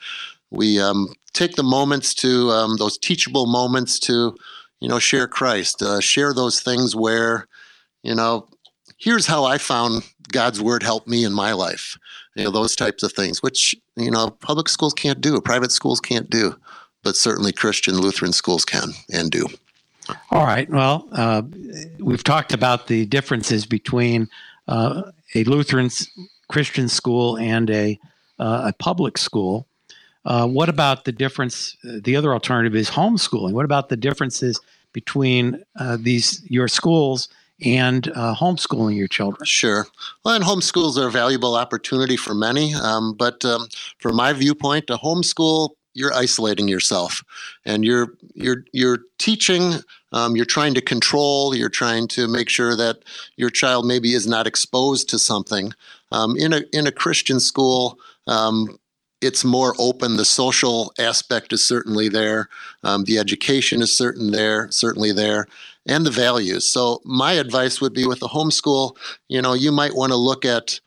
we 0.50 0.78
um, 0.78 1.14
take 1.32 1.56
the 1.56 1.62
moments 1.62 2.12
to, 2.16 2.50
um, 2.50 2.76
those 2.76 2.98
teachable 2.98 3.46
moments 3.46 3.98
to, 4.00 4.36
you 4.80 4.88
know, 4.88 4.98
share 4.98 5.26
Christ, 5.26 5.82
uh, 5.82 6.00
share 6.00 6.34
those 6.34 6.60
things 6.60 6.94
where, 6.94 7.48
you 8.02 8.14
know, 8.14 8.48
here's 8.98 9.26
how 9.26 9.44
I 9.44 9.58
found 9.58 10.04
God's 10.32 10.60
word 10.60 10.82
helped 10.82 11.08
me 11.08 11.24
in 11.24 11.32
my 11.32 11.52
life. 11.52 11.98
You 12.34 12.44
know, 12.44 12.50
those 12.50 12.76
types 12.76 13.02
of 13.02 13.12
things, 13.12 13.42
which, 13.42 13.74
you 13.96 14.10
know, 14.10 14.30
public 14.30 14.68
schools 14.68 14.94
can't 14.94 15.20
do, 15.20 15.40
private 15.40 15.72
schools 15.72 16.00
can't 16.00 16.30
do, 16.30 16.56
but 17.02 17.16
certainly 17.16 17.52
Christian 17.52 17.98
Lutheran 17.98 18.32
schools 18.32 18.64
can 18.64 18.90
and 19.12 19.30
do. 19.30 19.46
All 20.30 20.44
right. 20.44 20.68
Well, 20.70 21.08
uh, 21.12 21.42
we've 21.98 22.24
talked 22.24 22.52
about 22.52 22.86
the 22.86 23.06
differences 23.06 23.66
between 23.66 24.28
uh, 24.66 25.02
a 25.34 25.44
Lutheran 25.44 25.90
Christian 26.48 26.88
school 26.88 27.36
and 27.36 27.68
a, 27.70 27.98
uh, 28.38 28.70
a 28.70 28.72
public 28.72 29.18
school. 29.18 29.66
Uh, 30.24 30.46
what 30.46 30.68
about 30.68 31.04
the 31.04 31.12
difference? 31.12 31.76
Uh, 31.84 31.98
the 32.02 32.16
other 32.16 32.32
alternative 32.32 32.74
is 32.74 32.90
homeschooling. 32.90 33.52
What 33.52 33.64
about 33.64 33.88
the 33.88 33.96
differences 33.96 34.60
between 34.92 35.62
uh, 35.78 35.96
these 36.00 36.42
your 36.48 36.68
schools 36.68 37.28
and 37.64 38.08
uh, 38.14 38.34
homeschooling 38.34 38.96
your 38.96 39.08
children? 39.08 39.44
Sure. 39.44 39.86
Well, 40.24 40.34
and 40.34 40.44
homeschools 40.44 40.96
are 40.96 41.08
a 41.08 41.10
valuable 41.10 41.54
opportunity 41.54 42.16
for 42.16 42.34
many. 42.34 42.74
Um, 42.74 43.14
but 43.14 43.44
um, 43.44 43.68
from 43.98 44.16
my 44.16 44.32
viewpoint, 44.32 44.90
a 44.90 44.96
homeschool 44.96 45.70
you're 45.98 46.14
isolating 46.14 46.68
yourself, 46.68 47.24
and 47.64 47.84
you're 47.84 48.14
you're 48.34 48.64
you're 48.72 49.00
teaching. 49.18 49.74
Um, 50.12 50.36
you're 50.36 50.46
trying 50.46 50.72
to 50.74 50.80
control. 50.80 51.54
You're 51.54 51.68
trying 51.68 52.08
to 52.08 52.28
make 52.28 52.48
sure 52.48 52.74
that 52.76 53.02
your 53.36 53.50
child 53.50 53.84
maybe 53.84 54.14
is 54.14 54.26
not 54.26 54.46
exposed 54.46 55.08
to 55.10 55.18
something. 55.18 55.74
Um, 56.12 56.36
in 56.36 56.52
a 56.52 56.62
in 56.72 56.86
a 56.86 56.92
Christian 56.92 57.40
school, 57.40 57.98
um, 58.26 58.78
it's 59.20 59.44
more 59.44 59.74
open. 59.78 60.16
The 60.16 60.24
social 60.24 60.92
aspect 60.98 61.52
is 61.52 61.64
certainly 61.64 62.08
there. 62.08 62.48
Um, 62.84 63.04
the 63.04 63.18
education 63.18 63.82
is 63.82 63.94
certain 63.94 64.30
there, 64.30 64.70
certainly 64.70 65.12
there, 65.12 65.46
and 65.88 66.06
the 66.06 66.10
values. 66.10 66.66
So 66.66 67.00
my 67.04 67.32
advice 67.32 67.80
would 67.80 67.92
be 67.92 68.06
with 68.06 68.20
the 68.20 68.28
homeschool. 68.28 68.96
You 69.28 69.42
know, 69.42 69.54
you 69.54 69.72
might 69.72 69.94
want 69.94 70.12
to 70.12 70.16
look 70.16 70.44
at 70.44 70.80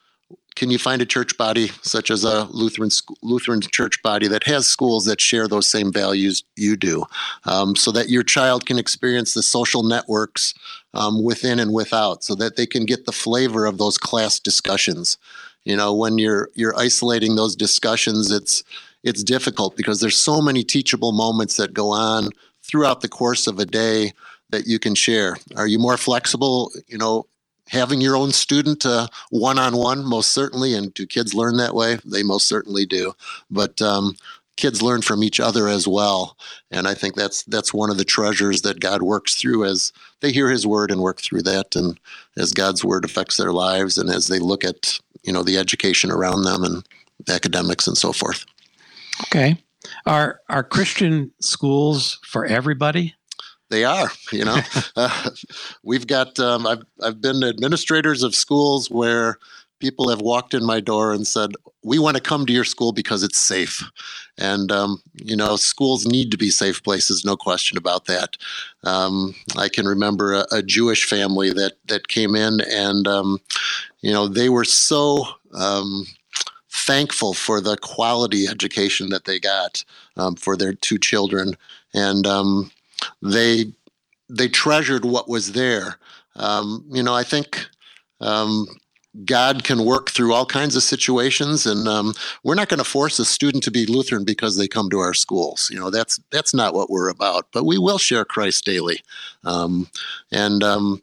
can 0.55 0.69
you 0.69 0.77
find 0.77 1.01
a 1.01 1.05
church 1.05 1.37
body 1.37 1.69
such 1.81 2.11
as 2.11 2.25
a 2.25 2.43
Lutheran 2.51 2.89
Lutheran 3.23 3.61
church 3.61 4.01
body 4.03 4.27
that 4.27 4.43
has 4.43 4.67
schools 4.67 5.05
that 5.05 5.21
share 5.21 5.47
those 5.47 5.67
same 5.67 5.93
values 5.93 6.43
you 6.57 6.75
do, 6.75 7.05
um, 7.45 7.75
so 7.75 7.91
that 7.93 8.09
your 8.09 8.23
child 8.23 8.65
can 8.65 8.77
experience 8.77 9.33
the 9.33 9.43
social 9.43 9.81
networks 9.81 10.53
um, 10.93 11.23
within 11.23 11.57
and 11.57 11.73
without, 11.73 12.23
so 12.23 12.35
that 12.35 12.57
they 12.57 12.65
can 12.65 12.85
get 12.85 13.05
the 13.05 13.13
flavor 13.13 13.65
of 13.65 13.77
those 13.77 13.97
class 13.97 14.39
discussions 14.39 15.17
you 15.63 15.75
know 15.75 15.93
when 15.93 16.17
you're 16.17 16.49
you're 16.55 16.77
isolating 16.77 17.35
those 17.35 17.55
discussions 17.55 18.31
it's 18.31 18.63
it's 19.03 19.23
difficult 19.23 19.75
because 19.75 19.99
there's 19.99 20.17
so 20.17 20.41
many 20.41 20.63
teachable 20.63 21.11
moments 21.11 21.57
that 21.57 21.73
go 21.73 21.89
on 21.89 22.29
throughout 22.63 23.01
the 23.01 23.07
course 23.07 23.47
of 23.47 23.59
a 23.59 23.65
day 23.65 24.13
that 24.51 24.67
you 24.67 24.79
can 24.79 24.95
share 24.95 25.37
are 25.55 25.67
you 25.67 25.79
more 25.79 25.97
flexible 25.97 26.71
you 26.87 26.97
know 26.97 27.25
having 27.69 28.01
your 28.01 28.17
own 28.17 28.31
student 28.31 28.85
uh, 28.85 29.07
one-on-one 29.29 30.03
most 30.05 30.31
certainly 30.31 30.73
and 30.73 30.93
do 30.93 31.05
kids 31.05 31.33
learn 31.33 31.57
that 31.57 31.73
way 31.73 31.97
they 32.05 32.23
most 32.23 32.47
certainly 32.47 32.85
do 32.85 33.13
but 33.49 33.81
um, 33.81 34.15
kids 34.61 34.81
learn 34.81 35.01
from 35.01 35.23
each 35.23 35.39
other 35.39 35.67
as 35.67 35.87
well. 35.87 36.37
And 36.69 36.87
I 36.87 36.93
think 36.93 37.15
that's 37.15 37.43
that's 37.43 37.73
one 37.73 37.89
of 37.89 37.97
the 37.97 38.05
treasures 38.05 38.61
that 38.61 38.79
God 38.79 39.01
works 39.01 39.35
through 39.35 39.65
as 39.65 39.91
they 40.19 40.31
hear 40.31 40.49
His 40.49 40.67
word 40.67 40.91
and 40.91 41.01
work 41.01 41.19
through 41.19 41.41
that, 41.43 41.75
and 41.75 41.99
as 42.37 42.53
God's 42.53 42.85
word 42.85 43.03
affects 43.03 43.37
their 43.37 43.51
lives, 43.51 43.97
and 43.97 44.09
as 44.09 44.27
they 44.27 44.39
look 44.39 44.63
at 44.63 44.99
you 45.23 45.33
know 45.33 45.43
the 45.43 45.57
education 45.57 46.11
around 46.11 46.43
them 46.43 46.63
and 46.63 46.85
academics 47.27 47.87
and 47.87 47.97
so 47.97 48.13
forth. 48.13 48.45
Okay, 49.23 49.57
are 50.05 50.41
are 50.47 50.63
Christian 50.63 51.31
schools 51.39 52.19
for 52.23 52.45
everybody? 52.45 53.15
They 53.71 53.85
are, 53.85 54.11
you 54.33 54.43
know. 54.43 54.59
uh, 54.97 55.29
we've 55.81 56.05
got. 56.05 56.37
Um, 56.39 56.67
I've 56.67 56.83
I've 57.01 57.21
been 57.21 57.41
administrators 57.41 58.21
of 58.21 58.35
schools 58.35 58.91
where 58.91 59.39
people 59.79 60.09
have 60.09 60.19
walked 60.19 60.53
in 60.53 60.65
my 60.65 60.81
door 60.81 61.13
and 61.13 61.25
said, 61.25 61.51
"We 61.81 61.97
want 61.97 62.17
to 62.17 62.21
come 62.21 62.45
to 62.45 62.51
your 62.51 62.65
school 62.65 62.91
because 62.91 63.23
it's 63.23 63.39
safe," 63.39 63.81
and 64.37 64.73
um, 64.73 65.01
you 65.23 65.37
know, 65.37 65.55
schools 65.55 66.05
need 66.05 66.31
to 66.31 66.37
be 66.37 66.49
safe 66.49 66.83
places, 66.83 67.23
no 67.23 67.37
question 67.37 67.77
about 67.77 68.05
that. 68.05 68.35
Um, 68.83 69.35
I 69.57 69.69
can 69.69 69.87
remember 69.87 70.33
a, 70.33 70.45
a, 70.51 70.61
Jewish 70.61 71.05
family 71.05 71.53
that 71.53 71.77
that 71.87 72.09
came 72.09 72.35
in, 72.35 72.59
and 72.69 73.07
um, 73.07 73.39
you 74.01 74.11
know, 74.11 74.27
they 74.27 74.49
were 74.49 74.65
so 74.65 75.25
um, 75.53 76.05
thankful 76.69 77.33
for 77.33 77.61
the 77.61 77.77
quality 77.77 78.47
education 78.47 79.11
that 79.11 79.23
they 79.23 79.39
got 79.39 79.85
um, 80.17 80.35
for 80.35 80.57
their 80.57 80.73
two 80.73 80.97
children, 80.97 81.55
and 81.93 82.27
um, 82.27 82.69
they 83.21 83.73
they 84.29 84.47
treasured 84.47 85.05
what 85.05 85.27
was 85.27 85.53
there. 85.53 85.97
you 86.35 87.03
know, 87.03 87.13
I 87.13 87.23
think. 87.23 87.67
Um, 88.19 88.67
God 89.25 89.65
can 89.65 89.83
work 89.83 90.09
through 90.09 90.33
all 90.33 90.45
kinds 90.45 90.75
of 90.75 90.83
situations, 90.83 91.65
and 91.65 91.87
um, 91.87 92.13
we're 92.43 92.55
not 92.55 92.69
going 92.69 92.77
to 92.77 92.83
force 92.85 93.19
a 93.19 93.25
student 93.25 93.63
to 93.65 93.71
be 93.71 93.85
Lutheran 93.85 94.23
because 94.23 94.55
they 94.55 94.67
come 94.67 94.89
to 94.89 94.99
our 94.99 95.13
schools. 95.13 95.69
You 95.71 95.79
know, 95.79 95.89
that's 95.89 96.19
that's 96.31 96.53
not 96.53 96.73
what 96.73 96.89
we're 96.89 97.09
about. 97.09 97.47
But 97.51 97.65
we 97.65 97.77
will 97.77 97.97
share 97.97 98.23
Christ 98.23 98.63
daily, 98.63 99.01
um, 99.43 99.89
and 100.31 100.63
um, 100.63 101.01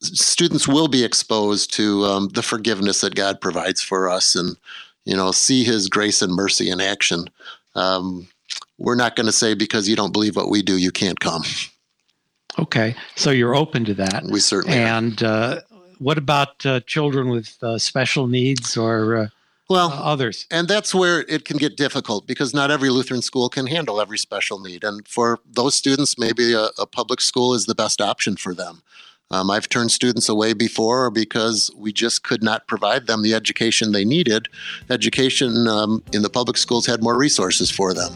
students 0.00 0.68
will 0.68 0.86
be 0.86 1.02
exposed 1.02 1.72
to 1.74 2.04
um, 2.04 2.28
the 2.28 2.42
forgiveness 2.42 3.00
that 3.00 3.16
God 3.16 3.40
provides 3.40 3.82
for 3.82 4.08
us, 4.08 4.36
and 4.36 4.56
you 5.04 5.16
know, 5.16 5.32
see 5.32 5.64
His 5.64 5.88
grace 5.88 6.22
and 6.22 6.32
mercy 6.32 6.70
in 6.70 6.80
action. 6.80 7.24
We're 8.78 8.96
not 8.96 9.16
going 9.16 9.26
to 9.26 9.32
say 9.32 9.54
because 9.54 9.88
you 9.88 9.96
don't 9.96 10.12
believe 10.12 10.36
what 10.36 10.48
we 10.48 10.62
do, 10.62 10.76
you 10.76 10.90
can't 10.90 11.20
come. 11.20 11.42
Okay, 12.58 12.96
so 13.14 13.30
you're 13.30 13.54
open 13.54 13.84
to 13.84 13.94
that. 13.94 14.24
We 14.24 14.40
certainly 14.40 14.76
and 14.76 15.22
uh, 15.22 15.60
what 15.98 16.18
about 16.18 16.64
uh, 16.66 16.80
children 16.80 17.28
with 17.28 17.56
uh, 17.62 17.78
special 17.78 18.26
needs 18.26 18.76
or 18.76 19.16
uh, 19.16 19.28
well 19.68 19.92
others? 19.92 20.46
And 20.50 20.66
that's 20.66 20.94
where 20.94 21.20
it 21.28 21.44
can 21.44 21.58
get 21.58 21.76
difficult 21.76 22.26
because 22.26 22.52
not 22.52 22.70
every 22.70 22.90
Lutheran 22.90 23.22
school 23.22 23.48
can 23.48 23.66
handle 23.66 24.00
every 24.00 24.18
special 24.18 24.58
need, 24.58 24.82
and 24.82 25.06
for 25.06 25.38
those 25.48 25.74
students, 25.74 26.18
maybe 26.18 26.52
a, 26.52 26.70
a 26.78 26.86
public 26.86 27.20
school 27.20 27.54
is 27.54 27.66
the 27.66 27.74
best 27.74 28.00
option 28.00 28.36
for 28.36 28.54
them. 28.54 28.82
Um, 29.30 29.50
I've 29.50 29.68
turned 29.68 29.92
students 29.92 30.28
away 30.28 30.54
before 30.54 31.10
because 31.10 31.70
we 31.76 31.92
just 31.92 32.24
could 32.24 32.42
not 32.42 32.66
provide 32.66 33.06
them 33.06 33.22
the 33.22 33.34
education 33.34 33.92
they 33.92 34.04
needed. 34.04 34.48
Education 34.88 35.68
um, 35.68 36.02
in 36.12 36.22
the 36.22 36.30
public 36.30 36.56
schools 36.56 36.86
had 36.86 37.02
more 37.02 37.16
resources 37.16 37.70
for 37.70 37.94
them. 37.94 38.12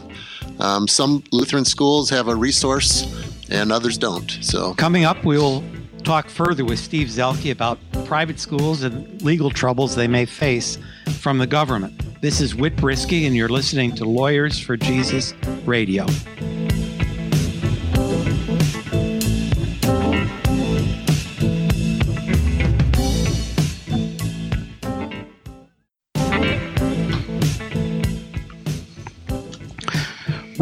Um, 0.59 0.87
some 0.87 1.23
Lutheran 1.31 1.65
schools 1.65 2.09
have 2.09 2.27
a 2.27 2.35
resource 2.35 3.05
and 3.49 3.71
others 3.71 3.97
don't. 3.97 4.29
So, 4.41 4.73
coming 4.73 5.05
up, 5.05 5.23
we 5.23 5.37
will 5.37 5.63
talk 6.03 6.29
further 6.29 6.63
with 6.65 6.79
Steve 6.79 7.07
Zelke 7.07 7.51
about 7.51 7.79
private 8.05 8.39
schools 8.39 8.83
and 8.83 9.21
legal 9.21 9.49
troubles 9.49 9.95
they 9.95 10.07
may 10.07 10.25
face 10.25 10.77
from 11.19 11.37
the 11.37 11.47
government. 11.47 12.21
This 12.21 12.41
is 12.41 12.55
Whit 12.55 12.75
Brisky, 12.75 13.25
and 13.25 13.35
you're 13.35 13.49
listening 13.49 13.93
to 13.95 14.05
Lawyers 14.05 14.59
for 14.59 14.77
Jesus 14.77 15.33
Radio. 15.65 16.05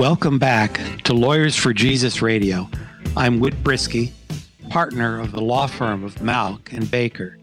Welcome 0.03 0.37
back 0.37 0.81
to 1.05 1.13
Lawyers 1.13 1.55
for 1.55 1.71
Jesus 1.71 2.21
Radio. 2.21 2.69
I'm 3.15 3.39
Whit 3.39 3.63
Brisky, 3.63 4.11
partner 4.67 5.17
of 5.21 5.31
the 5.31 5.39
law 5.39 5.65
firm 5.65 6.03
of 6.03 6.15
Mauck 6.15 6.73
and 6.73 6.91
Baker. 6.91 7.37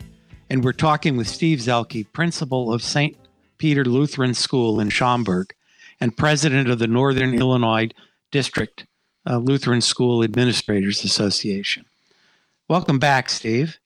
And 0.51 0.63
we're 0.63 0.75
talking 0.75 1.17
with 1.17 1.27
Steve 1.27 1.61
Zelke, 1.61 2.05
principal 2.13 2.71
of 2.71 2.83
St. 2.83 3.17
Peter 3.57 3.83
Lutheran 3.83 4.35
School 4.35 4.79
in 4.79 4.91
Schaumburg 4.91 5.55
and 6.03 6.15
president 6.15 6.69
of 6.69 6.79
the 6.79 6.87
Northern 6.87 7.33
Illinois 7.33 7.89
District 8.31 8.85
uh, 9.27 9.39
Lutheran 9.39 9.81
School 9.81 10.23
Administrators 10.23 11.03
Association. 11.03 11.87
Welcome 12.69 12.99
back, 12.99 13.31
Steve. 13.31 13.79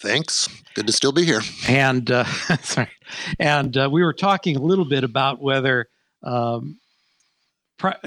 Thanks. 0.00 0.50
Good 0.74 0.86
to 0.86 0.92
still 0.92 1.12
be 1.12 1.24
here. 1.24 1.40
And 1.66 2.10
uh, 2.10 2.24
sorry, 2.62 2.90
and 3.38 3.74
uh, 3.74 3.88
we 3.90 4.02
were 4.02 4.12
talking 4.12 4.54
a 4.54 4.60
little 4.60 4.84
bit 4.84 5.02
about 5.02 5.40
whether 5.40 5.88
um, 6.22 6.78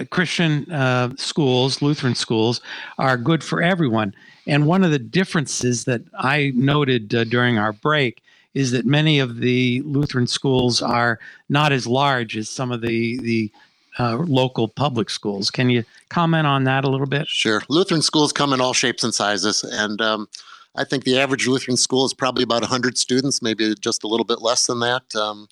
Christian 0.10 0.70
uh, 0.72 1.14
schools, 1.18 1.82
Lutheran 1.82 2.16
schools, 2.16 2.62
are 2.98 3.18
good 3.18 3.44
for 3.44 3.62
everyone. 3.62 4.14
And 4.48 4.66
one 4.66 4.84
of 4.84 4.92
the 4.92 5.00
differences 5.00 5.86
that 5.86 6.02
I 6.18 6.52
noted 6.56 7.14
uh, 7.14 7.24
during 7.24 7.58
our 7.58 7.72
break 7.74 8.22
is 8.54 8.72
that 8.72 8.86
many 8.86 9.20
of 9.20 9.38
the 9.38 9.82
Lutheran 9.86 10.28
schools 10.28 10.82
are 10.82 11.20
not 11.48 11.72
as 11.72 11.88
large 11.88 12.36
as 12.36 12.50
some 12.50 12.72
of 12.72 12.82
the 12.82 13.18
the 13.20 13.52
uh, 14.00 14.18
local 14.18 14.68
public 14.68 15.10
schools. 15.10 15.52
Can 15.52 15.70
you 15.70 15.84
comment 16.10 16.48
on 16.48 16.64
that 16.64 16.84
a 16.84 16.90
little 16.90 17.08
bit? 17.08 17.28
Sure. 17.28 17.62
Lutheran 17.70 18.02
schools 18.02 18.32
come 18.32 18.54
in 18.54 18.62
all 18.62 18.74
shapes 18.74 19.04
and 19.04 19.14
sizes, 19.14 19.64
and 19.64 20.02
um, 20.02 20.28
I 20.76 20.84
think 20.84 21.04
the 21.04 21.20
average 21.20 21.48
Lutheran 21.48 21.78
school 21.78 22.06
is 22.06 22.14
probably 22.14 22.44
about 22.44 22.62
100 22.62 22.98
students, 22.98 23.42
maybe 23.42 23.76
just 23.76 24.04
a 24.04 24.08
little 24.08 24.26
bit 24.26 24.42
less 24.42 24.68
than 24.68 24.80
that. 24.80 25.14
Um, 25.16 25.50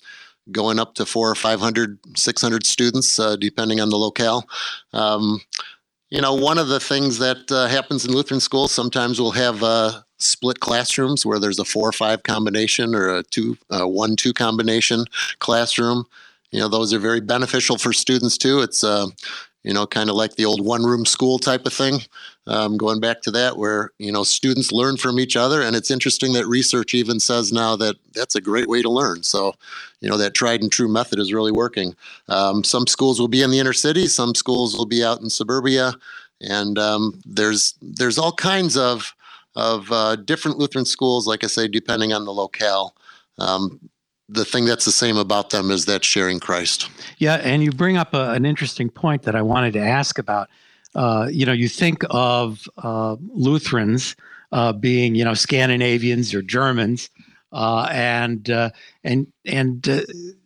going 0.52 0.78
up 0.78 0.94
to 0.94 1.06
four 1.06 1.30
or 1.30 1.34
500, 1.34 1.98
600 2.16 2.66
students, 2.66 3.18
uh, 3.18 3.36
depending 3.36 3.80
on 3.80 3.90
the 3.90 3.96
locale. 3.96 4.48
Um, 4.92 5.40
you 6.10 6.20
know, 6.20 6.34
one 6.34 6.58
of 6.58 6.68
the 6.68 6.80
things 6.80 7.18
that 7.18 7.50
uh, 7.52 7.68
happens 7.68 8.04
in 8.04 8.12
Lutheran 8.12 8.40
schools, 8.40 8.72
sometimes 8.72 9.20
we'll 9.20 9.30
have 9.30 9.62
uh, 9.62 10.00
split 10.18 10.60
classrooms 10.60 11.24
where 11.24 11.38
there's 11.38 11.60
a 11.60 11.64
four 11.64 11.88
or 11.88 11.92
five 11.92 12.24
combination 12.24 12.94
or 12.94 13.18
a 13.18 13.22
two, 13.22 13.56
uh, 13.70 13.86
one, 13.86 14.16
two 14.16 14.32
combination 14.32 15.04
classroom. 15.38 16.04
You 16.50 16.58
know, 16.58 16.68
those 16.68 16.92
are 16.92 16.98
very 16.98 17.20
beneficial 17.20 17.78
for 17.78 17.92
students 17.92 18.36
too. 18.36 18.60
It's, 18.60 18.82
uh, 18.82 19.06
you 19.62 19.74
know, 19.74 19.86
kind 19.86 20.08
of 20.08 20.16
like 20.16 20.36
the 20.36 20.44
old 20.44 20.64
one 20.64 20.82
room 20.84 21.04
school 21.04 21.38
type 21.38 21.66
of 21.66 21.72
thing. 21.72 22.00
Um, 22.46 22.76
going 22.76 22.98
back 22.98 23.20
to 23.22 23.30
that, 23.32 23.56
where, 23.56 23.92
you 23.98 24.10
know, 24.10 24.24
students 24.24 24.72
learn 24.72 24.96
from 24.96 25.20
each 25.20 25.36
other. 25.36 25.62
And 25.62 25.76
it's 25.76 25.90
interesting 25.90 26.32
that 26.32 26.46
research 26.46 26.94
even 26.94 27.20
says 27.20 27.52
now 27.52 27.76
that 27.76 27.96
that's 28.14 28.34
a 28.34 28.40
great 28.40 28.68
way 28.68 28.82
to 28.82 28.90
learn. 28.90 29.22
So, 29.22 29.54
you 30.00 30.08
know, 30.08 30.16
that 30.16 30.34
tried 30.34 30.62
and 30.62 30.72
true 30.72 30.88
method 30.88 31.18
is 31.18 31.32
really 31.32 31.52
working. 31.52 31.94
Um, 32.28 32.64
some 32.64 32.86
schools 32.86 33.20
will 33.20 33.28
be 33.28 33.42
in 33.42 33.50
the 33.50 33.58
inner 33.58 33.74
city, 33.74 34.06
some 34.06 34.34
schools 34.34 34.76
will 34.76 34.86
be 34.86 35.04
out 35.04 35.20
in 35.20 35.30
suburbia. 35.30 35.92
And 36.40 36.78
um, 36.78 37.20
there's 37.26 37.74
there's 37.82 38.18
all 38.18 38.32
kinds 38.32 38.76
of 38.76 39.14
of 39.54 39.90
uh, 39.92 40.16
different 40.16 40.58
Lutheran 40.58 40.86
schools, 40.86 41.26
like 41.26 41.44
I 41.44 41.48
say, 41.48 41.68
depending 41.68 42.12
on 42.12 42.24
the 42.24 42.32
locale. 42.32 42.94
The 44.32 44.44
thing 44.44 44.64
that's 44.64 44.84
the 44.84 44.92
same 44.92 45.16
about 45.16 45.50
them 45.50 45.72
is 45.72 45.86
that 45.86 46.04
sharing 46.04 46.38
Christ. 46.38 46.88
Yeah, 47.18 47.36
and 47.36 47.64
you 47.64 47.72
bring 47.72 47.96
up 47.96 48.14
a, 48.14 48.30
an 48.30 48.46
interesting 48.46 48.88
point 48.88 49.22
that 49.22 49.34
I 49.34 49.42
wanted 49.42 49.72
to 49.72 49.80
ask 49.80 50.18
about. 50.18 50.48
Uh, 50.94 51.28
you 51.30 51.44
know, 51.44 51.52
you 51.52 51.68
think 51.68 52.04
of 52.10 52.68
uh, 52.78 53.16
Lutherans 53.32 54.14
uh, 54.52 54.72
being, 54.72 55.14
you 55.14 55.24
know, 55.24 55.34
Scandinavians 55.34 56.32
or 56.34 56.42
Germans, 56.42 57.10
uh, 57.52 57.88
and 57.90 58.50
uh, 58.50 58.70
and 59.04 59.26
and 59.44 59.88
uh, 59.88 60.02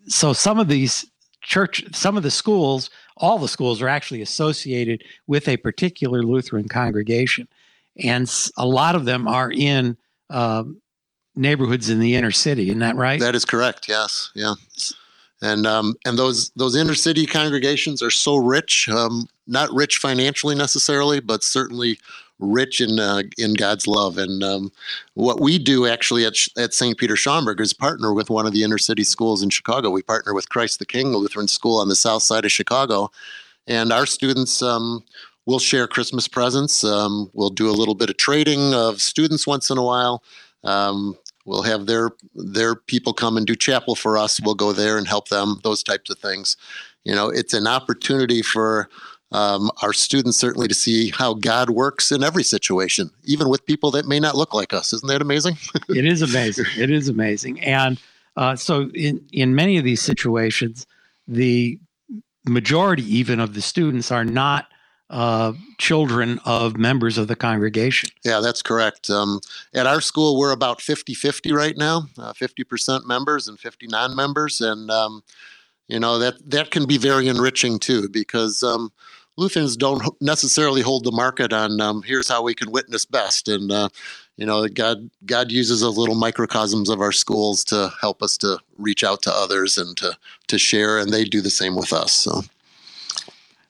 so 0.07 0.33
some 0.33 0.59
of 0.59 0.69
these 0.69 1.07
church, 1.43 1.85
some 1.95 2.17
of 2.17 2.23
the 2.23 2.31
schools, 2.31 2.91
all 3.19 3.39
the 3.39 3.49
schools 3.49 3.83
are 3.83 3.89
actually 3.89 4.23
associated 4.23 5.03
with 5.27 5.49
a 5.49 5.57
particular 5.59 6.23
Lutheran 6.23 6.69
congregation, 6.69 7.49
and 8.03 8.33
a 8.57 8.67
lot 8.67 8.95
of 8.95 9.05
them 9.05 9.29
are 9.29 9.51
in 9.51 9.97
neighborhoods 11.37 11.91
in 11.91 12.01
the 12.01 12.15
inner 12.15 12.31
city. 12.31 12.69
Isn't 12.69 12.81
that 12.81 12.97
right? 12.97 13.21
That 13.21 13.35
is 13.35 13.45
correct. 13.45 13.89
Yes. 13.89 14.31
Yeah. 14.35 14.55
And 15.43 15.67
um, 15.67 15.95
and 16.07 16.19
those 16.19 16.51
those 16.51 16.75
inner 16.75 16.95
city 16.95 17.27
congregations 17.27 18.03
are 18.03 18.11
so 18.11 18.37
rich, 18.37 18.89
um, 18.89 19.29
not 19.47 19.71
rich 19.73 19.99
financially 19.99 20.55
necessarily, 20.55 21.21
but 21.21 21.43
certainly 21.43 21.99
rich 22.39 22.81
in 22.81 22.99
uh, 22.99 23.23
in 23.37 23.55
God's 23.55 23.87
love. 23.87 24.17
And 24.17 24.43
um, 24.43 24.73
what 25.15 25.41
we 25.41 25.59
do 25.59 25.87
actually 25.87 26.25
at, 26.25 26.35
at 26.57 26.73
St. 26.73 26.97
Peter 26.97 27.17
Schaumburg 27.17 27.61
is 27.61 27.73
partner 27.73 28.15
with 28.15 28.31
one 28.31 28.47
of 28.47 28.53
the 28.53 28.63
inner 28.63 28.79
city 28.79 29.05
schools 29.05 29.43
in 29.43 29.51
Chicago. 29.51 29.91
We 29.91 30.03
partner 30.03 30.35
with 30.35 30.49
Christ 30.49 30.79
the 30.79 30.87
King 30.87 31.09
Lutheran 31.09 31.49
School 31.49 31.79
on 31.79 31.89
the 31.89 31.97
south 31.97 32.23
side 32.23 32.45
of 32.45 32.53
Chicago, 32.53 33.11
and 33.67 33.93
our 33.93 34.07
students 34.07 34.63
um, 34.63 35.05
will 35.47 35.59
share 35.59 35.87
Christmas 35.87 36.29
presents. 36.29 36.85
Um, 36.85 37.31
we'll 37.35 37.51
do 37.51 37.69
a 37.69 37.73
little 37.73 37.95
bit 37.95 38.09
of 38.09 38.17
trading 38.17 38.73
of 38.73 39.01
students 39.01 39.47
once 39.47 39.69
in 39.69 39.79
a 39.79 39.85
while. 39.85 40.23
Um, 40.63 41.19
we'll 41.45 41.63
have 41.63 41.87
their 41.87 42.11
their 42.35 42.75
people 42.75 43.13
come 43.13 43.37
and 43.37 43.47
do 43.47 43.55
chapel 43.55 43.95
for 43.95 44.19
us. 44.19 44.41
We'll 44.41 44.55
go 44.55 44.73
there 44.73 44.99
and 44.99 45.07
help 45.07 45.29
them. 45.29 45.61
Those 45.63 45.83
types 45.83 46.11
of 46.11 46.19
things. 46.19 46.57
You 47.05 47.15
know, 47.15 47.29
it's 47.29 47.53
an 47.53 47.67
opportunity 47.67 48.43
for 48.43 48.89
um, 49.33 49.71
our 49.83 49.93
students 49.93 50.39
certainly 50.39 50.69
to 50.69 50.75
see 50.75 51.11
how 51.11 51.35
God 51.35 51.71
works 51.71 52.13
in 52.13 52.23
every 52.23 52.45
situation, 52.45 53.11
even 53.25 53.49
with 53.49 53.67
people 53.67 53.91
that 53.91 54.07
may 54.07 54.21
not 54.21 54.37
look 54.37 54.55
like 54.55 54.73
us. 54.73 54.93
Isn't 54.93 55.09
that 55.09 55.21
amazing? 55.21 55.57
it 55.89 56.07
is 56.07 56.23
amazing. 56.23 56.67
It 56.79 56.91
is 56.91 57.09
amazing. 57.09 57.61
And 57.61 58.01
uh, 58.37 58.57
so, 58.57 58.91
in 58.95 59.25
in 59.33 59.55
many 59.55 59.77
of 59.77 59.85
these 59.85 60.01
situations, 60.01 60.87
the 61.29 61.79
majority 62.47 63.03
even 63.17 63.41
of 63.41 63.55
the 63.55 63.63
students 63.63 64.13
are 64.13 64.25
not 64.25 64.67
uh, 65.11 65.53
children 65.79 66.41
of 66.45 66.77
members 66.77 67.19
of 67.19 67.29
the 67.29 67.37
congregation. 67.37 68.11
Yeah, 68.25 68.41
that's 68.41 68.63
correct. 68.63 69.11
Um, 69.11 69.41
at 69.75 69.87
our 69.87 70.01
school, 70.01 70.39
we're 70.39 70.53
about 70.53 70.81
50 70.81 71.15
50 71.15 71.53
right 71.53 71.77
now 71.77 72.09
uh, 72.19 72.33
50% 72.33 73.07
members 73.07 73.49
and 73.49 73.59
50 73.59 73.87
non 73.89 74.17
members. 74.17 74.61
And, 74.61 74.91
um, 74.91 75.23
you 75.89 76.01
know, 76.01 76.19
that, 76.19 76.35
that 76.51 76.71
can 76.71 76.87
be 76.87 76.99
very 76.99 77.29
enriching 77.29 77.79
too, 77.79 78.09
because 78.09 78.63
um, 78.63 78.91
Lutherans 79.37 79.77
don't 79.77 80.03
necessarily 80.21 80.81
hold 80.81 81.05
the 81.05 81.13
market 81.13 81.53
on 81.53 81.81
um, 81.81 82.03
here's 82.03 82.29
how 82.29 82.43
we 82.43 82.55
can 82.55 82.71
witness 82.71 83.05
best. 83.05 83.49
And, 83.49 83.71
uh, 83.71 83.89
you 84.37 84.47
know, 84.47 84.67
God 84.67 85.11
God 85.27 85.53
uses 85.53 85.81
those 85.81 85.97
little 85.97 86.15
microcosms 86.15 86.89
of 86.89 87.01
our 87.01 87.13
schools 87.13 87.63
to 87.65 87.93
help 88.01 88.23
us 88.23 88.37
to 88.39 88.59
reach 88.79 89.05
out 89.05 89.23
to 89.23 89.33
others 89.33 89.79
and 89.79 89.97
to 89.99 90.17
to 90.49 90.59
share, 90.59 90.99
and 90.99 91.13
they 91.13 91.25
do 91.25 91.41
the 91.41 91.51
same 91.51 91.77
with 91.77 91.93
us. 91.93 92.13
So. 92.13 92.43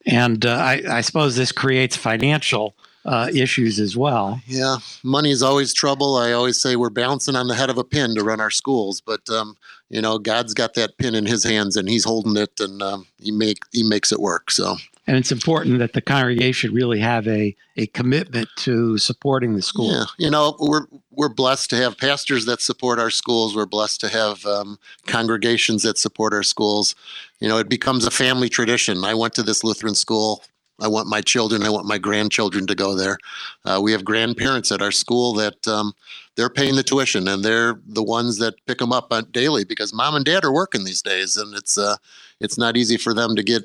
And 0.07 0.45
uh, 0.45 0.55
I, 0.55 0.83
I, 0.91 1.01
suppose 1.01 1.37
this 1.37 1.53
creates 1.53 1.97
financial 1.97 2.77
uh, 3.05 3.31
issues 3.35 3.79
as 3.79 3.97
well. 3.97 4.41
Yeah, 4.47 4.79
money 5.03 5.31
is 5.31 5.43
always 5.43 5.73
trouble. 5.73 6.17
I 6.17 6.33
always 6.33 6.61
say 6.61 6.77
we're 6.77 6.91
bouncing 6.91 7.37
on 7.37 7.49
the 7.49 7.55
head 7.55 7.71
of 7.71 7.79
a 7.79 7.85
pin 7.85 8.15
to 8.15 8.25
run 8.25 8.41
our 8.41 8.51
schools, 8.51 9.01
but 9.01 9.29
um, 9.31 9.57
you 9.89 10.03
know, 10.03 10.19
God's 10.19 10.55
got 10.55 10.75
that 10.75 10.99
pin 10.99 11.15
in 11.15 11.27
His 11.27 11.45
hands, 11.45 11.77
and 11.77 11.89
He's 11.89 12.05
holding 12.05 12.37
it, 12.37 12.61
and 12.61 12.83
um, 12.83 13.07
He 13.19 13.31
make 13.31 13.59
He 13.73 13.83
makes 13.83 14.13
it 14.13 14.21
work. 14.21 14.51
So 14.51 14.77
and 15.07 15.17
it's 15.17 15.33
important 15.33 15.79
that 15.81 15.93
the 15.93 16.01
congregation 16.01 16.73
really 16.73 16.99
have 16.99 17.27
a, 17.29 17.55
a 17.77 17.87
commitment 17.89 18.49
to 18.57 18.97
supporting 18.97 19.55
the 19.55 19.63
school. 19.63 19.93
Yeah, 19.93 20.05
you 20.19 20.31
know, 20.31 20.57
we're 20.59 20.87
we're 21.11 21.29
blessed 21.29 21.71
to 21.71 21.77
have 21.77 21.99
pastors 21.99 22.47
that 22.47 22.61
support 22.61 22.99
our 22.99 23.11
schools. 23.11 23.55
We're 23.55 23.67
blessed 23.67 24.01
to 24.01 24.09
have 24.09 24.45
um, 24.47 24.79
congregations 25.07 25.83
that 25.83 25.99
support 25.99 26.33
our 26.33 26.43
schools. 26.43 26.95
You 27.41 27.49
know, 27.49 27.59
it 27.59 27.69
becomes 27.69 28.07
a 28.07 28.11
family 28.11 28.49
tradition. 28.49 29.05
I 29.05 29.15
went 29.15 29.35
to 29.35 29.43
this 29.43 29.63
Lutheran 29.63 29.95
school. 29.95 30.43
I 30.81 30.89
want 30.89 31.07
my 31.07 31.21
children. 31.21 31.63
I 31.63 31.71
want 31.71 31.87
my 31.87 31.99
grandchildren 31.99 32.67
to 32.67 32.75
go 32.75 32.97
there. 32.97 33.19
Uh, 33.65 33.81
we 33.83 33.93
have 33.93 34.05
grandparents 34.05 34.73
at 34.73 34.83
our 34.83 34.91
school 34.91 35.33
that 35.35 35.69
um, 35.69 35.95
they're 36.35 36.51
paying 36.51 36.75
the 36.75 36.83
tuition, 36.83 37.29
and 37.29 37.45
they're 37.45 37.79
the 37.87 38.03
ones 38.03 38.39
that 38.39 38.55
pick 38.67 38.79
them 38.79 38.93
up 38.93 39.13
daily 39.31 39.65
because 39.65 39.93
mom 39.93 40.17
and 40.17 40.25
dad 40.25 40.45
are 40.45 40.53
working 40.53 40.85
these 40.85 41.03
days, 41.03 41.37
and 41.37 41.55
it's 41.55 41.79
uh, 41.79 41.97
it's 42.41 42.59
not 42.59 42.77
easy 42.77 42.97
for 42.97 43.15
them 43.15 43.37
to 43.37 43.43
get 43.43 43.63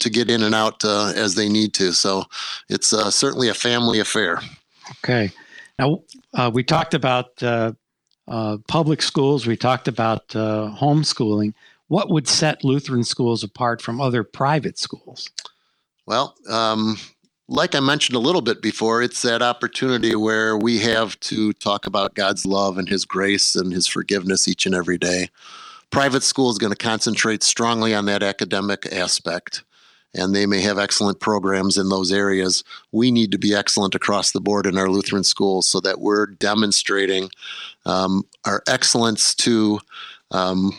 to 0.00 0.10
get 0.10 0.30
in 0.30 0.42
and 0.42 0.54
out 0.54 0.84
uh, 0.84 1.12
as 1.14 1.34
they 1.34 1.48
need 1.48 1.74
to. 1.74 1.92
So 1.92 2.24
it's 2.68 2.92
uh, 2.92 3.10
certainly 3.10 3.48
a 3.48 3.54
family 3.54 4.00
affair. 4.00 4.40
Okay. 5.04 5.30
Now 5.78 6.02
uh, 6.34 6.50
we 6.52 6.62
talked 6.62 6.94
about 6.94 7.42
uh, 7.42 7.72
uh, 8.28 8.58
public 8.68 9.02
schools. 9.02 9.46
We 9.46 9.56
talked 9.56 9.88
about 9.88 10.34
uh, 10.36 10.74
homeschooling. 10.78 11.54
What 11.88 12.10
would 12.10 12.28
set 12.28 12.64
Lutheran 12.64 13.04
schools 13.04 13.42
apart 13.42 13.82
from 13.82 14.00
other 14.00 14.24
private 14.24 14.78
schools? 14.78 15.28
Well, 16.06 16.34
um, 16.48 16.96
like 17.48 17.74
I 17.74 17.80
mentioned 17.80 18.16
a 18.16 18.20
little 18.20 18.40
bit 18.40 18.62
before, 18.62 19.02
it's 19.02 19.22
that 19.22 19.42
opportunity 19.42 20.14
where 20.14 20.56
we 20.56 20.78
have 20.78 21.18
to 21.20 21.52
talk 21.54 21.86
about 21.86 22.14
God's 22.14 22.46
love 22.46 22.78
and 22.78 22.88
His 22.88 23.04
grace 23.04 23.54
and 23.54 23.72
His 23.72 23.86
forgiveness 23.86 24.48
each 24.48 24.64
and 24.64 24.74
every 24.74 24.98
day. 24.98 25.28
Private 25.90 26.22
school 26.22 26.50
is 26.50 26.58
going 26.58 26.72
to 26.72 26.76
concentrate 26.76 27.42
strongly 27.42 27.94
on 27.94 28.06
that 28.06 28.22
academic 28.22 28.86
aspect 28.90 29.64
and 30.14 30.34
they 30.34 30.46
may 30.46 30.60
have 30.60 30.78
excellent 30.78 31.20
programs 31.20 31.78
in 31.78 31.88
those 31.88 32.12
areas. 32.12 32.64
We 32.90 33.10
need 33.10 33.32
to 33.32 33.38
be 33.38 33.54
excellent 33.54 33.94
across 33.94 34.32
the 34.32 34.40
board 34.40 34.66
in 34.66 34.76
our 34.76 34.88
Lutheran 34.88 35.24
schools 35.24 35.68
so 35.68 35.80
that 35.80 36.00
we're 36.00 36.26
demonstrating 36.26 37.30
um, 37.86 38.24
our 38.44 38.62
excellence 38.66 39.34
to 39.36 39.80
um, 40.30 40.72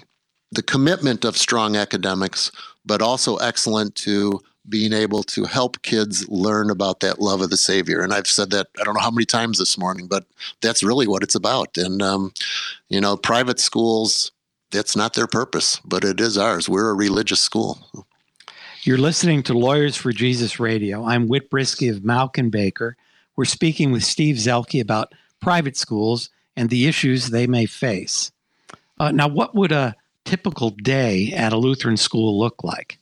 the 0.51 0.63
commitment 0.63 1.25
of 1.25 1.37
strong 1.37 1.75
academics, 1.75 2.51
but 2.85 3.01
also 3.01 3.37
excellent 3.37 3.95
to 3.95 4.39
being 4.69 4.93
able 4.93 5.23
to 5.23 5.43
help 5.43 5.81
kids 5.81 6.27
learn 6.29 6.69
about 6.69 7.01
that 7.01 7.19
love 7.19 7.41
of 7.41 7.49
the 7.49 7.57
Savior. 7.57 8.01
And 8.01 8.13
I've 8.13 8.27
said 8.27 8.49
that 8.51 8.67
I 8.79 8.83
don't 8.83 8.93
know 8.93 9.01
how 9.01 9.11
many 9.11 9.25
times 9.25 9.57
this 9.57 9.77
morning, 9.77 10.07
but 10.07 10.25
that's 10.61 10.83
really 10.83 11.07
what 11.07 11.23
it's 11.23 11.35
about. 11.35 11.77
And, 11.77 12.01
um, 12.01 12.33
you 12.87 13.01
know, 13.01 13.17
private 13.17 13.59
schools, 13.59 14.31
that's 14.71 14.95
not 14.95 15.15
their 15.15 15.27
purpose, 15.27 15.81
but 15.83 16.05
it 16.05 16.21
is 16.21 16.37
ours. 16.37 16.69
We're 16.69 16.89
a 16.89 16.95
religious 16.95 17.41
school. 17.41 18.05
You're 18.85 18.97
listening 18.97 19.43
to 19.43 19.57
Lawyers 19.57 19.95
for 19.95 20.11
Jesus 20.11 20.59
Radio. 20.59 21.05
I'm 21.05 21.29
Whit 21.29 21.49
Brisky 21.49 21.89
of 21.89 22.01
Mauck 22.01 22.37
and 22.37 22.51
Baker. 22.51 22.97
We're 23.37 23.45
speaking 23.45 23.93
with 23.93 24.03
Steve 24.03 24.35
Zelke 24.35 24.81
about 24.81 25.13
private 25.39 25.77
schools 25.77 26.29
and 26.57 26.69
the 26.69 26.85
issues 26.85 27.27
they 27.29 27.47
may 27.47 27.65
face. 27.65 28.33
Uh, 28.99 29.11
now, 29.11 29.29
what 29.29 29.55
would 29.55 29.71
a 29.71 29.95
typical 30.25 30.71
day 30.71 31.31
at 31.31 31.53
a 31.53 31.57
Lutheran 31.57 31.95
school 31.95 32.37
look 32.37 32.61
like? 32.61 32.97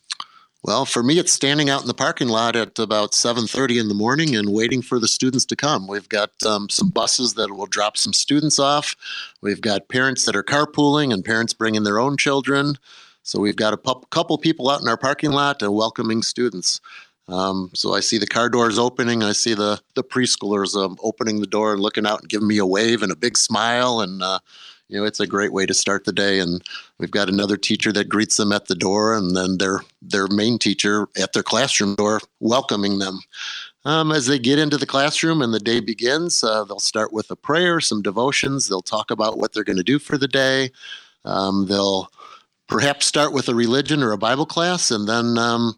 Well, 0.62 0.84
for 0.84 1.02
me, 1.02 1.18
it's 1.18 1.32
standing 1.32 1.68
out 1.68 1.80
in 1.80 1.88
the 1.88 1.94
parking 1.94 2.28
lot 2.28 2.54
at 2.54 2.78
about 2.78 3.10
7:30 3.10 3.80
in 3.80 3.88
the 3.88 3.94
morning 3.94 4.36
and 4.36 4.52
waiting 4.52 4.82
for 4.82 5.00
the 5.00 5.08
students 5.08 5.44
to 5.46 5.56
come. 5.56 5.88
We've 5.88 6.08
got 6.08 6.30
um, 6.46 6.68
some 6.68 6.90
buses 6.90 7.34
that 7.34 7.50
will 7.50 7.66
drop 7.66 7.96
some 7.96 8.12
students 8.12 8.60
off. 8.60 8.94
We've 9.40 9.60
got 9.60 9.88
parents 9.88 10.26
that 10.26 10.36
are 10.36 10.44
carpooling 10.44 11.12
and 11.12 11.24
parents 11.24 11.52
bringing 11.52 11.82
their 11.82 11.98
own 11.98 12.16
children. 12.16 12.78
So 13.22 13.40
we've 13.40 13.56
got 13.56 13.72
a 13.72 13.76
pu- 13.76 14.02
couple 14.10 14.36
people 14.38 14.70
out 14.70 14.80
in 14.80 14.88
our 14.88 14.96
parking 14.96 15.32
lot 15.32 15.62
and 15.62 15.74
welcoming 15.74 16.22
students. 16.22 16.80
Um, 17.28 17.70
so 17.74 17.94
I 17.94 18.00
see 18.00 18.18
the 18.18 18.26
car 18.26 18.48
doors 18.48 18.78
opening. 18.78 19.22
I 19.22 19.32
see 19.32 19.54
the 19.54 19.80
the 19.94 20.02
preschoolers 20.02 20.74
um, 20.74 20.96
opening 21.02 21.40
the 21.40 21.46
door 21.46 21.72
and 21.72 21.80
looking 21.80 22.06
out 22.06 22.20
and 22.20 22.28
giving 22.28 22.48
me 22.48 22.58
a 22.58 22.66
wave 22.66 23.02
and 23.02 23.12
a 23.12 23.16
big 23.16 23.38
smile. 23.38 24.00
And 24.00 24.22
uh, 24.22 24.40
you 24.88 24.98
know, 24.98 25.06
it's 25.06 25.20
a 25.20 25.26
great 25.26 25.52
way 25.52 25.64
to 25.64 25.72
start 25.72 26.04
the 26.04 26.12
day. 26.12 26.40
And 26.40 26.62
we've 26.98 27.10
got 27.10 27.28
another 27.28 27.56
teacher 27.56 27.92
that 27.92 28.08
greets 28.08 28.36
them 28.36 28.52
at 28.52 28.66
the 28.66 28.74
door, 28.74 29.14
and 29.14 29.36
then 29.36 29.58
their 29.58 29.80
their 30.02 30.26
main 30.26 30.58
teacher 30.58 31.06
at 31.16 31.32
their 31.32 31.44
classroom 31.44 31.94
door 31.94 32.20
welcoming 32.40 32.98
them. 32.98 33.20
Um, 33.84 34.12
as 34.12 34.26
they 34.26 34.38
get 34.38 34.58
into 34.58 34.76
the 34.76 34.86
classroom 34.86 35.42
and 35.42 35.52
the 35.52 35.58
day 35.58 35.80
begins, 35.80 36.44
uh, 36.44 36.64
they'll 36.64 36.78
start 36.78 37.12
with 37.12 37.30
a 37.30 37.36
prayer, 37.36 37.80
some 37.80 38.02
devotions. 38.02 38.68
They'll 38.68 38.82
talk 38.82 39.10
about 39.10 39.38
what 39.38 39.52
they're 39.52 39.64
going 39.64 39.78
to 39.78 39.82
do 39.82 39.98
for 39.98 40.16
the 40.18 40.28
day. 40.28 40.70
Um, 41.24 41.66
they'll 41.66 42.08
perhaps 42.68 43.06
start 43.06 43.32
with 43.32 43.48
a 43.48 43.54
religion 43.54 44.02
or 44.02 44.12
a 44.12 44.18
Bible 44.18 44.46
class, 44.46 44.90
and 44.90 45.08
then 45.08 45.38
um, 45.38 45.76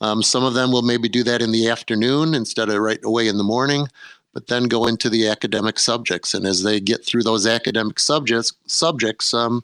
um, 0.00 0.22
some 0.22 0.44
of 0.44 0.54
them 0.54 0.72
will 0.72 0.82
maybe 0.82 1.08
do 1.08 1.22
that 1.24 1.42
in 1.42 1.52
the 1.52 1.68
afternoon 1.68 2.34
instead 2.34 2.68
of 2.68 2.78
right 2.80 3.02
away 3.04 3.28
in 3.28 3.36
the 3.36 3.44
morning, 3.44 3.86
but 4.32 4.46
then 4.46 4.64
go 4.64 4.86
into 4.86 5.10
the 5.10 5.28
academic 5.28 5.78
subjects. 5.78 6.34
And 6.34 6.46
as 6.46 6.62
they 6.62 6.80
get 6.80 7.04
through 7.04 7.24
those 7.24 7.46
academic 7.46 7.98
subjects, 7.98 8.52
subjects, 8.66 9.34
um, 9.34 9.62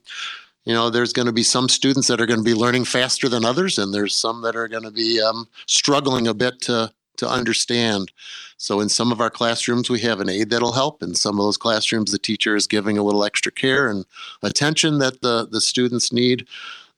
you 0.65 0.75
know, 0.75 0.91
there's 0.91 1.13
going 1.13 1.27
to 1.27 1.33
be 1.33 1.45
some 1.45 1.69
students 1.69 2.09
that 2.09 2.21
are 2.21 2.27
going 2.27 2.41
to 2.41 2.45
be 2.45 2.55
learning 2.55 2.85
faster 2.85 3.29
than 3.29 3.45
others, 3.45 3.79
and 3.79 3.95
there's 3.95 4.17
some 4.17 4.43
that 4.43 4.57
are 4.57 4.69
going 4.69 4.83
to 4.83 4.91
be 4.91 5.21
um, 5.21 5.49
struggling 5.67 6.27
a 6.27 6.35
bit 6.35 6.61
to 6.63 6.93
to 7.19 7.29
understand. 7.29 8.13
So 8.59 8.81
in 8.81 8.89
some 8.89 9.13
of 9.13 9.21
our 9.21 9.31
classrooms, 9.31 9.91
we 9.91 10.01
have 10.01 10.21
an 10.21 10.29
aide 10.29 10.51
that'll 10.51 10.73
help. 10.73 11.03
In 11.03 11.15
some 11.15 11.39
of 11.39 11.45
those 11.45 11.59
classrooms, 11.59 12.11
the 12.11 12.19
teacher 12.19 12.57
is 12.57 12.67
giving 12.67 12.97
a 12.97 13.03
little 13.03 13.25
extra 13.25 13.53
care 13.53 13.89
and 13.89 14.05
attention 14.43 14.99
that 14.99 15.21
the, 15.21 15.47
the 15.51 15.61
students 15.61 16.13
need. 16.13 16.47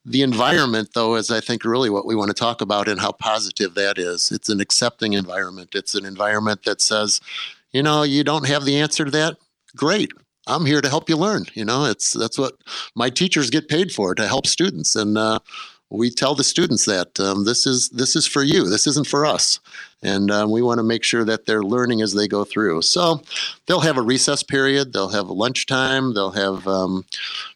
The 0.05 0.21
environment, 0.21 0.91
though, 0.93 1.15
is 1.15 1.29
I 1.29 1.41
think 1.41 1.65
really 1.65 1.89
what 1.89 2.05
we 2.05 2.15
want 2.15 2.29
to 2.29 2.33
talk 2.33 2.61
about 2.61 2.87
and 2.87 2.99
how 2.99 3.11
positive 3.11 3.75
that 3.75 3.97
is. 3.97 4.31
It's 4.31 4.49
an 4.49 4.61
accepting 4.61 5.13
environment. 5.13 5.75
It's 5.75 5.93
an 5.93 6.05
environment 6.05 6.63
that 6.63 6.81
says, 6.81 7.19
you 7.73 7.83
know, 7.83 8.03
you 8.03 8.23
don't 8.23 8.47
have 8.47 8.63
the 8.63 8.79
answer 8.79 9.03
to 9.03 9.11
that. 9.11 9.37
Great. 9.75 10.11
I'm 10.47 10.65
here 10.65 10.81
to 10.81 10.89
help 10.89 11.09
you 11.09 11.17
learn. 11.17 11.45
You 11.53 11.65
know, 11.65 11.85
it's 11.85 12.13
that's 12.13 12.39
what 12.39 12.55
my 12.95 13.09
teachers 13.09 13.49
get 13.49 13.67
paid 13.67 13.91
for 13.91 14.15
to 14.15 14.27
help 14.27 14.47
students. 14.47 14.95
And 14.95 15.17
uh, 15.17 15.39
we 15.89 16.11
tell 16.11 16.35
the 16.35 16.43
students 16.43 16.85
that 16.85 17.19
um, 17.19 17.45
this 17.45 17.65
is 17.65 17.89
this 17.89 18.15
is 18.15 18.27
for 18.27 18.43
you. 18.43 18.69
This 18.69 18.85
isn't 18.85 19.07
for 19.07 19.25
us, 19.25 19.59
and 20.03 20.29
um, 20.29 20.51
we 20.51 20.61
want 20.61 20.77
to 20.77 20.83
make 20.83 21.03
sure 21.03 21.25
that 21.25 21.45
they're 21.45 21.63
learning 21.63 22.01
as 22.01 22.13
they 22.13 22.27
go 22.27 22.43
through. 22.43 22.83
So 22.83 23.21
they'll 23.65 23.79
have 23.79 23.97
a 23.97 24.01
recess 24.01 24.43
period. 24.43 24.93
They'll 24.93 25.09
have 25.09 25.29
lunchtime. 25.29 26.13
They'll 26.13 26.31
have 26.31 26.67
um, 26.67 27.05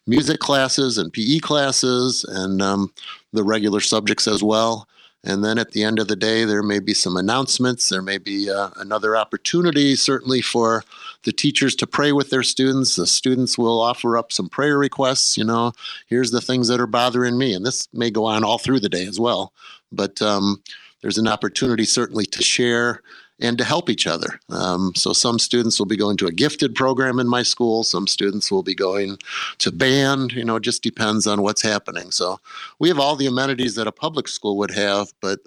music 0.06 0.40
classes 0.40 0.98
and 0.98 1.12
PE 1.12 1.38
classes 1.38 2.24
and 2.24 2.60
um, 2.60 2.92
the 3.32 3.44
regular 3.44 3.80
subjects 3.80 4.26
as 4.26 4.42
well. 4.42 4.88
And 5.26 5.42
then 5.42 5.58
at 5.58 5.70
the 5.70 5.82
end 5.82 5.98
of 5.98 6.08
the 6.08 6.16
day, 6.16 6.44
there 6.44 6.62
may 6.62 6.80
be 6.80 6.92
some 6.92 7.16
announcements. 7.16 7.88
There 7.88 8.02
may 8.02 8.18
be 8.18 8.50
uh, 8.50 8.70
another 8.76 9.16
opportunity, 9.16 9.96
certainly 9.96 10.42
for 10.42 10.84
the 11.24 11.32
teachers 11.32 11.74
to 11.76 11.86
pray 11.86 12.12
with 12.12 12.30
their 12.30 12.42
students. 12.42 12.96
The 12.96 13.06
students 13.06 13.58
will 13.58 13.80
offer 13.80 14.16
up 14.16 14.32
some 14.32 14.48
prayer 14.48 14.78
requests. 14.78 15.36
You 15.36 15.44
know, 15.44 15.72
here's 16.06 16.30
the 16.30 16.40
things 16.40 16.68
that 16.68 16.80
are 16.80 16.86
bothering 16.86 17.36
me. 17.36 17.54
And 17.54 17.64
this 17.64 17.88
may 17.92 18.10
go 18.10 18.24
on 18.24 18.44
all 18.44 18.58
through 18.58 18.80
the 18.80 18.88
day 18.88 19.06
as 19.06 19.18
well. 19.18 19.52
But 19.90 20.20
um, 20.22 20.62
there's 21.02 21.18
an 21.18 21.28
opportunity, 21.28 21.84
certainly, 21.84 22.26
to 22.26 22.42
share 22.42 23.02
and 23.40 23.58
to 23.58 23.64
help 23.64 23.90
each 23.90 24.06
other. 24.06 24.38
Um, 24.48 24.92
so 24.94 25.12
some 25.12 25.38
students 25.38 25.78
will 25.78 25.86
be 25.86 25.96
going 25.96 26.16
to 26.18 26.26
a 26.26 26.32
gifted 26.32 26.74
program 26.74 27.18
in 27.18 27.28
my 27.28 27.42
school. 27.42 27.82
Some 27.82 28.06
students 28.06 28.50
will 28.50 28.62
be 28.62 28.74
going 28.74 29.18
to 29.58 29.72
band. 29.72 30.32
You 30.32 30.44
know, 30.44 30.56
it 30.56 30.62
just 30.62 30.82
depends 30.82 31.26
on 31.26 31.42
what's 31.42 31.62
happening. 31.62 32.10
So 32.10 32.38
we 32.78 32.88
have 32.88 33.00
all 33.00 33.16
the 33.16 33.26
amenities 33.26 33.74
that 33.74 33.88
a 33.88 33.92
public 33.92 34.28
school 34.28 34.56
would 34.58 34.70
have, 34.70 35.12
but 35.20 35.40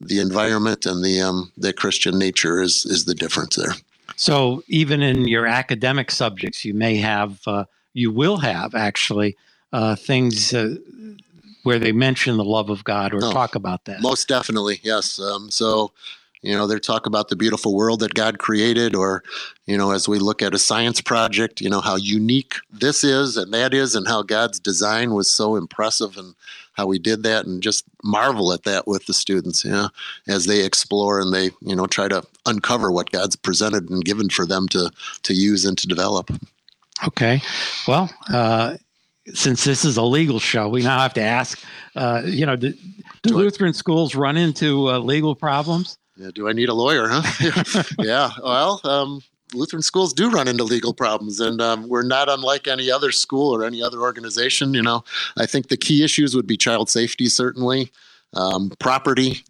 the 0.00 0.20
environment 0.20 0.86
and 0.86 1.04
the 1.04 1.20
um, 1.20 1.52
the 1.56 1.72
Christian 1.72 2.18
nature 2.18 2.60
is 2.60 2.84
is 2.86 3.04
the 3.04 3.14
difference 3.14 3.56
there. 3.56 3.74
So 4.16 4.62
even 4.68 5.02
in 5.02 5.28
your 5.28 5.46
academic 5.46 6.10
subjects, 6.10 6.64
you 6.64 6.74
may 6.74 6.96
have, 6.96 7.40
uh, 7.46 7.64
you 7.94 8.10
will 8.10 8.38
have 8.38 8.74
actually 8.74 9.36
uh, 9.72 9.96
things 9.96 10.52
uh, 10.54 10.76
where 11.62 11.78
they 11.78 11.92
mention 11.92 12.36
the 12.36 12.44
love 12.44 12.70
of 12.70 12.84
God 12.84 13.12
or 13.12 13.24
oh, 13.24 13.32
talk 13.32 13.54
about 13.54 13.84
that. 13.84 14.00
Most 14.00 14.28
definitely, 14.28 14.80
yes. 14.82 15.18
Um, 15.18 15.50
so 15.50 15.92
you 16.42 16.54
know, 16.54 16.66
they 16.66 16.78
talk 16.78 17.06
about 17.06 17.28
the 17.28 17.36
beautiful 17.36 17.74
world 17.74 18.00
that 18.00 18.14
God 18.14 18.38
created, 18.38 18.94
or, 18.94 19.22
you 19.66 19.76
know, 19.76 19.90
as 19.90 20.08
we 20.08 20.18
look 20.18 20.42
at 20.42 20.54
a 20.54 20.58
science 20.58 21.00
project, 21.00 21.60
you 21.60 21.68
know, 21.68 21.80
how 21.80 21.96
unique 21.96 22.54
this 22.70 23.02
is 23.02 23.36
and 23.36 23.52
that 23.52 23.74
is, 23.74 23.94
and 23.94 24.06
how 24.06 24.22
God's 24.22 24.60
design 24.60 25.14
was 25.14 25.30
so 25.30 25.56
impressive 25.56 26.16
and 26.16 26.34
how 26.74 26.86
we 26.86 26.98
did 26.98 27.24
that, 27.24 27.44
and 27.44 27.60
just 27.60 27.84
marvel 28.04 28.52
at 28.52 28.62
that 28.62 28.86
with 28.86 29.06
the 29.06 29.12
students, 29.12 29.64
you 29.64 29.70
know, 29.70 29.88
as 30.28 30.46
they 30.46 30.64
explore 30.64 31.20
and 31.20 31.34
they, 31.34 31.50
you 31.60 31.74
know, 31.74 31.86
try 31.86 32.06
to 32.06 32.22
uncover 32.46 32.92
what 32.92 33.10
God's 33.10 33.34
presented 33.34 33.90
and 33.90 34.04
given 34.04 34.30
for 34.30 34.46
them 34.46 34.68
to, 34.68 34.90
to 35.24 35.34
use 35.34 35.64
and 35.64 35.76
to 35.76 35.88
develop. 35.88 36.30
Okay. 37.06 37.42
Well, 37.88 38.10
uh, 38.32 38.76
since 39.34 39.64
this 39.64 39.84
is 39.84 39.96
a 39.96 40.02
legal 40.02 40.38
show, 40.38 40.68
we 40.68 40.82
now 40.82 41.00
have 41.00 41.14
to 41.14 41.20
ask, 41.20 41.62
uh, 41.96 42.22
you 42.24 42.46
know, 42.46 42.56
do, 42.56 42.72
do 43.22 43.34
Lutheran 43.34 43.74
schools 43.74 44.14
run 44.14 44.36
into 44.36 44.88
uh, 44.88 44.98
legal 44.98 45.34
problems? 45.34 45.98
Yeah, 46.18 46.30
do 46.34 46.48
I 46.48 46.52
need 46.52 46.68
a 46.68 46.74
lawyer, 46.74 47.06
huh? 47.08 47.82
yeah. 48.00 48.30
Well, 48.42 48.80
um, 48.84 49.22
Lutheran 49.54 49.82
schools 49.82 50.12
do 50.12 50.30
run 50.30 50.48
into 50.48 50.64
legal 50.64 50.92
problems, 50.92 51.38
and 51.38 51.60
um, 51.62 51.88
we're 51.88 52.02
not 52.02 52.28
unlike 52.28 52.66
any 52.66 52.90
other 52.90 53.12
school 53.12 53.54
or 53.54 53.64
any 53.64 53.82
other 53.82 54.00
organization. 54.00 54.74
You 54.74 54.82
know, 54.82 55.04
I 55.36 55.46
think 55.46 55.68
the 55.68 55.76
key 55.76 56.02
issues 56.02 56.34
would 56.34 56.46
be 56.46 56.56
child 56.56 56.90
safety, 56.90 57.26
certainly, 57.26 57.92
um, 58.34 58.72
property, 58.80 59.44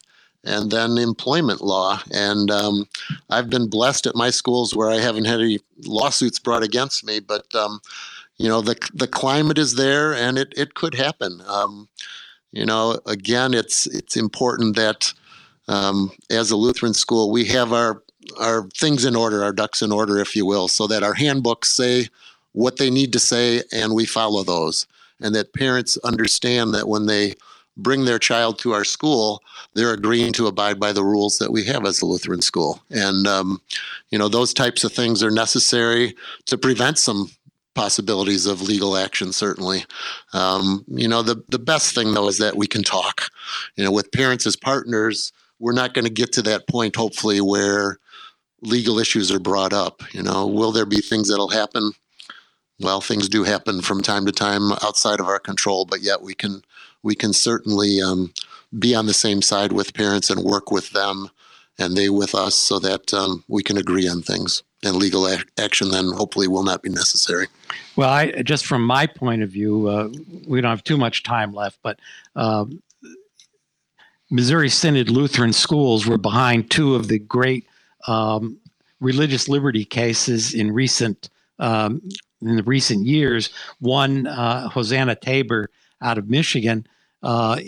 and 0.45 0.71
then 0.71 0.99
employment 0.99 1.63
law. 1.63 2.01
And 2.13 2.51
um, 2.51 2.87
I've 3.31 3.49
been 3.49 3.69
blessed 3.69 4.07
at 4.07 4.15
my 4.15 4.31
schools 4.31 4.77
where 4.77 4.91
I 4.91 4.97
haven't 4.97 5.25
had 5.25 5.41
any 5.41 5.61
lawsuits 5.85 6.39
brought 6.39 6.63
against 6.63 7.03
me, 7.03 7.19
but 7.19 7.53
um, 7.55 7.81
you 8.37 8.49
know, 8.49 8.61
the 8.61 8.77
the 8.93 9.09
climate 9.09 9.59
is 9.59 9.75
there, 9.75 10.15
and 10.15 10.37
it 10.37 10.53
it 10.55 10.75
could 10.75 10.95
happen. 10.95 11.43
Um, 11.47 11.89
you 12.53 12.67
know, 12.67 13.01
again, 13.07 13.55
it's 13.55 13.87
it's 13.87 14.17
important 14.17 14.77
that 14.77 15.15
um, 15.69 16.11
as 16.31 16.51
a 16.51 16.57
Lutheran 16.57 16.95
school, 16.95 17.31
we 17.31 17.45
have 17.47 17.73
our 17.73 18.03
our 18.39 18.69
things 18.77 19.05
in 19.05 19.17
order, 19.17 19.43
our 19.43 19.53
ducks 19.53 19.81
in 19.81 19.91
order, 19.91 20.19
if 20.19 20.37
you 20.37 20.45
will, 20.45 20.69
so 20.69 20.87
that 20.87 21.03
our 21.03 21.15
handbooks 21.15 21.71
say 21.71 22.09
what 22.53 22.77
they 22.77 22.91
need 22.91 23.13
to 23.13 23.19
say 23.19 23.63
and 23.73 23.95
we 23.95 24.05
follow 24.05 24.43
those. 24.43 24.87
And 25.21 25.35
that 25.35 25.55
parents 25.55 25.97
understand 25.99 26.75
that 26.75 26.89
when 26.89 27.07
they 27.07 27.35
bring 27.77 28.05
their 28.05 28.19
child 28.19 28.59
to 28.59 28.73
our 28.73 28.85
school, 28.85 29.43
they're 29.75 29.95
agreeing 29.95 30.33
to 30.35 30.47
abide 30.47 30.79
by 30.79 30.93
the 30.93 31.05
rules 31.05 31.39
that 31.39 31.53
we 31.53 31.65
have 31.65 31.87
as 31.87 32.03
a 32.03 32.07
Lutheran 32.07 32.43
school. 32.43 32.83
And, 32.91 33.27
um, 33.27 33.63
you 34.11 34.19
know, 34.19 34.29
those 34.29 34.53
types 34.53 34.85
of 34.85 34.93
things 34.93 35.23
are 35.23 35.31
necessary 35.31 36.15
to 36.47 36.59
prevent 36.59 36.99
some 36.99 37.31
possibilities 37.75 38.47
of 38.47 38.61
legal 38.61 38.97
action, 38.97 39.33
certainly. 39.33 39.85
Um, 40.33 40.85
you 40.89 41.07
know, 41.07 41.23
the, 41.23 41.43
the 41.49 41.61
best 41.61 41.95
thing, 41.95 42.13
though, 42.13 42.29
is 42.29 42.39
that 42.39 42.57
we 42.57 42.67
can 42.67 42.83
talk. 42.83 43.31
You 43.77 43.85
know, 43.85 43.93
with 43.93 44.11
parents 44.11 44.47
as 44.47 44.57
partners, 44.57 45.33
we're 45.59 45.73
not 45.73 45.95
going 45.95 46.05
to 46.05 46.13
get 46.13 46.33
to 46.33 46.43
that 46.43 46.69
point, 46.69 46.97
hopefully, 46.97 47.41
where 47.41 47.99
legal 48.63 48.99
issues 48.99 49.31
are 49.31 49.41
brought 49.41 49.73
up. 49.73 50.03
You 50.13 50.23
know, 50.23 50.47
will 50.47 50.73
there 50.73 50.87
be 50.87 51.01
things 51.01 51.29
that'll 51.29 51.51
happen? 51.51 51.93
Well, 52.81 53.01
things 53.01 53.29
do 53.29 53.45
happen 53.45 53.83
from 53.83 54.03
time 54.03 54.25
to 54.27 54.33
time 54.33 54.73
outside 54.85 55.21
of 55.21 55.27
our 55.27 55.41
control, 55.41 55.85
but 55.85 56.01
yet 56.01 56.23
we 56.23 56.35
can 56.35 56.63
we 57.03 57.15
can 57.15 57.33
certainly 57.33 58.01
um, 58.01 58.33
be 58.79 58.95
on 58.95 59.07
the 59.07 59.15
same 59.15 59.43
side 59.43 59.73
with 59.73 59.95
parents 59.95 60.31
and 60.31 60.45
work 60.45 60.71
with 60.71 60.91
them 60.91 61.31
and 61.79 61.97
they 61.97 62.09
with 62.09 62.35
us 62.35 62.55
so 62.55 62.79
that 62.81 63.15
um, 63.15 63.45
we 63.49 63.63
can 63.63 63.77
agree 63.79 64.09
on 64.09 64.23
things 64.23 64.63
and 64.85 64.97
legal 64.97 65.29
ac- 65.29 65.45
action 65.59 65.91
then 65.91 66.11
hopefully 66.13 66.49
will 66.49 66.63
not 66.63 66.83
be 66.83 66.91
necessary. 66.91 67.47
Well, 67.97 68.11
I 68.11 68.43
just 68.43 68.67
from 68.67 68.83
my 68.83 69.07
point 69.07 69.43
of 69.43 69.51
view, 69.51 69.89
uh, 69.89 70.09
we 70.47 70.61
don't 70.61 70.71
have 70.71 70.85
too 70.85 70.99
much 70.99 71.23
time 71.23 71.53
left, 71.53 71.79
but 71.83 71.99
um, 72.37 72.83
Missouri 74.31 74.69
Synod 74.69 75.11
Lutheran 75.11 75.53
schools 75.53 76.07
were 76.07 76.19
behind 76.19 76.71
two 76.71 76.95
of 76.95 77.09
the 77.09 77.19
great 77.19 77.67
um, 78.07 78.59
religious 79.01 79.49
liberty 79.49 79.85
cases 79.85 80.55
in 80.55 80.73
recent 80.73 81.31
um, 81.59 82.03
in 82.41 82.57
the 82.57 82.63
recent 82.63 83.07
years. 83.07 83.51
One, 83.81 84.27
uh, 84.27 84.69
Hosanna 84.69 85.17
Tabor 85.17 85.71
out 86.01 86.19
of 86.19 86.31
Michigan, 86.31 86.87
uh, 87.23 87.59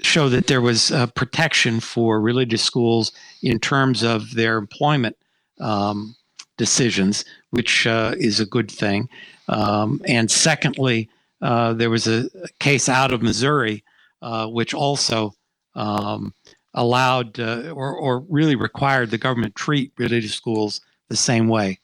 showed 0.00 0.30
that 0.30 0.46
there 0.46 0.60
was 0.60 0.92
uh, 0.92 1.06
protection 1.08 1.80
for 1.80 2.20
religious 2.20 2.62
schools 2.62 3.12
in 3.42 3.58
terms 3.58 4.02
of 4.02 4.34
their 4.34 4.56
employment 4.56 5.16
um, 5.60 6.14
decisions, 6.56 7.24
which 7.50 7.86
uh, 7.86 8.14
is 8.18 8.40
a 8.40 8.46
good 8.46 8.70
thing. 8.70 9.08
Um, 9.48 10.00
and 10.06 10.30
secondly, 10.30 11.08
uh, 11.42 11.72
there 11.72 11.90
was 11.90 12.06
a 12.06 12.28
case 12.60 12.88
out 12.88 13.12
of 13.12 13.22
Missouri 13.22 13.82
uh, 14.24 14.46
which 14.46 14.72
also 14.72 15.34
um, 15.74 16.32
allowed 16.72 17.38
uh, 17.38 17.70
or, 17.74 17.94
or 17.94 18.20
really 18.30 18.56
required 18.56 19.10
the 19.10 19.18
government 19.18 19.54
treat 19.54 19.92
religious 19.98 20.32
schools 20.32 20.80
the 21.10 21.16
same 21.16 21.46
way. 21.46 21.78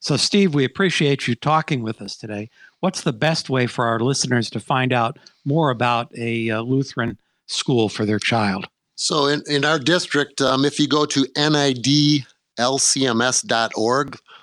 So, 0.00 0.16
Steve, 0.16 0.54
we 0.54 0.64
appreciate 0.64 1.28
you 1.28 1.36
talking 1.36 1.84
with 1.84 2.02
us 2.02 2.16
today. 2.16 2.50
What's 2.80 3.02
the 3.02 3.12
best 3.12 3.48
way 3.48 3.68
for 3.68 3.86
our 3.86 4.00
listeners 4.00 4.50
to 4.50 4.58
find 4.58 4.92
out 4.92 5.20
more 5.44 5.70
about 5.70 6.10
a 6.18 6.50
uh, 6.50 6.62
Lutheran 6.62 7.16
school 7.46 7.88
for 7.88 8.04
their 8.04 8.18
child? 8.18 8.66
So, 8.96 9.26
in, 9.26 9.44
in 9.46 9.64
our 9.64 9.78
district, 9.78 10.40
um, 10.40 10.64
if 10.64 10.80
you 10.80 10.88
go 10.88 11.06
to 11.06 11.22
nidlcms.org, 11.36 12.24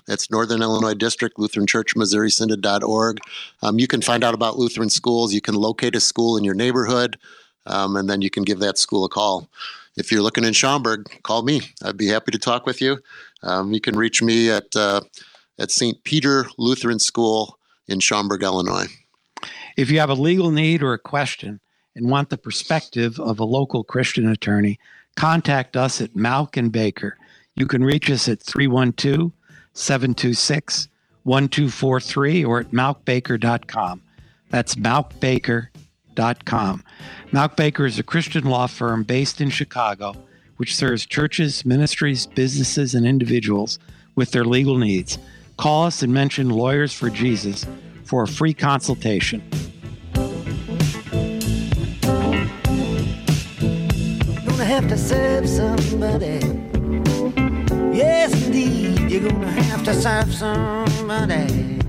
that's 0.06 0.30
Northern 0.30 0.62
Illinois 0.62 0.94
District, 0.94 1.38
Lutheran 1.38 1.66
Church, 1.66 1.94
Missouri 1.96 2.30
Synod.org. 2.30 3.18
Um, 3.60 3.78
you 3.78 3.86
can 3.86 4.00
find 4.00 4.24
out 4.24 4.32
about 4.34 4.58
Lutheran 4.58 4.88
schools. 4.88 5.34
You 5.34 5.42
can 5.42 5.54
locate 5.54 5.94
a 5.94 6.00
school 6.00 6.38
in 6.38 6.44
your 6.44 6.54
neighborhood 6.54 7.18
um, 7.66 7.96
and 7.96 8.08
then 8.08 8.22
you 8.22 8.30
can 8.30 8.42
give 8.42 8.58
that 8.60 8.78
school 8.78 9.04
a 9.04 9.08
call. 9.08 9.48
If 9.96 10.10
you're 10.10 10.22
looking 10.22 10.44
in 10.44 10.52
Schaumburg, 10.52 11.06
call 11.22 11.42
me. 11.42 11.60
I'd 11.84 11.96
be 11.96 12.08
happy 12.08 12.30
to 12.32 12.38
talk 12.38 12.66
with 12.66 12.80
you. 12.80 12.98
Um, 13.42 13.72
you 13.72 13.80
can 13.80 13.96
reach 13.96 14.22
me 14.22 14.50
at 14.50 14.74
uh, 14.74 15.02
at 15.58 15.70
St. 15.70 16.02
Peter 16.04 16.46
Lutheran 16.58 16.98
School 16.98 17.58
in 17.88 18.00
Schaumburg, 18.00 18.42
Illinois. 18.42 18.86
If 19.76 19.90
you 19.90 20.00
have 20.00 20.10
a 20.10 20.14
legal 20.14 20.50
need 20.50 20.82
or 20.82 20.92
a 20.92 20.98
question 20.98 21.60
and 21.94 22.10
want 22.10 22.30
the 22.30 22.38
perspective 22.38 23.18
of 23.20 23.38
a 23.38 23.44
local 23.44 23.84
Christian 23.84 24.28
attorney, 24.28 24.78
contact 25.16 25.76
us 25.76 26.00
at 26.00 26.14
Mauck 26.14 26.56
and 26.56 26.72
Baker. 26.72 27.18
You 27.54 27.66
can 27.66 27.84
reach 27.84 28.10
us 28.10 28.28
at 28.28 28.42
312 28.42 29.32
726 29.74 30.88
1243 31.24 32.44
or 32.44 32.60
at 32.60 32.70
mauckbaker.com. 32.70 34.02
That's 34.50 34.74
mauckbaker.com. 36.14 36.84
Mauck 37.32 37.56
Baker 37.56 37.86
is 37.86 37.98
a 37.98 38.02
Christian 38.02 38.44
law 38.44 38.66
firm 38.66 39.02
based 39.02 39.40
in 39.40 39.50
Chicago, 39.50 40.14
which 40.56 40.76
serves 40.76 41.06
churches, 41.06 41.64
ministries, 41.64 42.26
businesses, 42.26 42.94
and 42.94 43.06
individuals 43.06 43.78
with 44.14 44.30
their 44.32 44.44
legal 44.44 44.78
needs. 44.78 45.18
Call 45.56 45.84
us 45.84 46.02
and 46.02 46.12
mention 46.12 46.50
Lawyers 46.50 46.92
for 46.92 47.10
Jesus 47.10 47.66
for 48.04 48.24
a 48.24 48.28
free 48.28 48.54
consultation. 48.54 49.42
Gonna 54.46 54.64
have 54.64 54.88
to 54.88 54.98
serve 54.98 55.48
somebody. 55.48 56.40
Yes, 57.96 58.46
indeed, 58.46 59.10
you're 59.10 59.30
gonna 59.30 59.50
have 59.50 59.84
to 59.84 59.94
serve 59.94 60.32
somebody. 60.34 61.81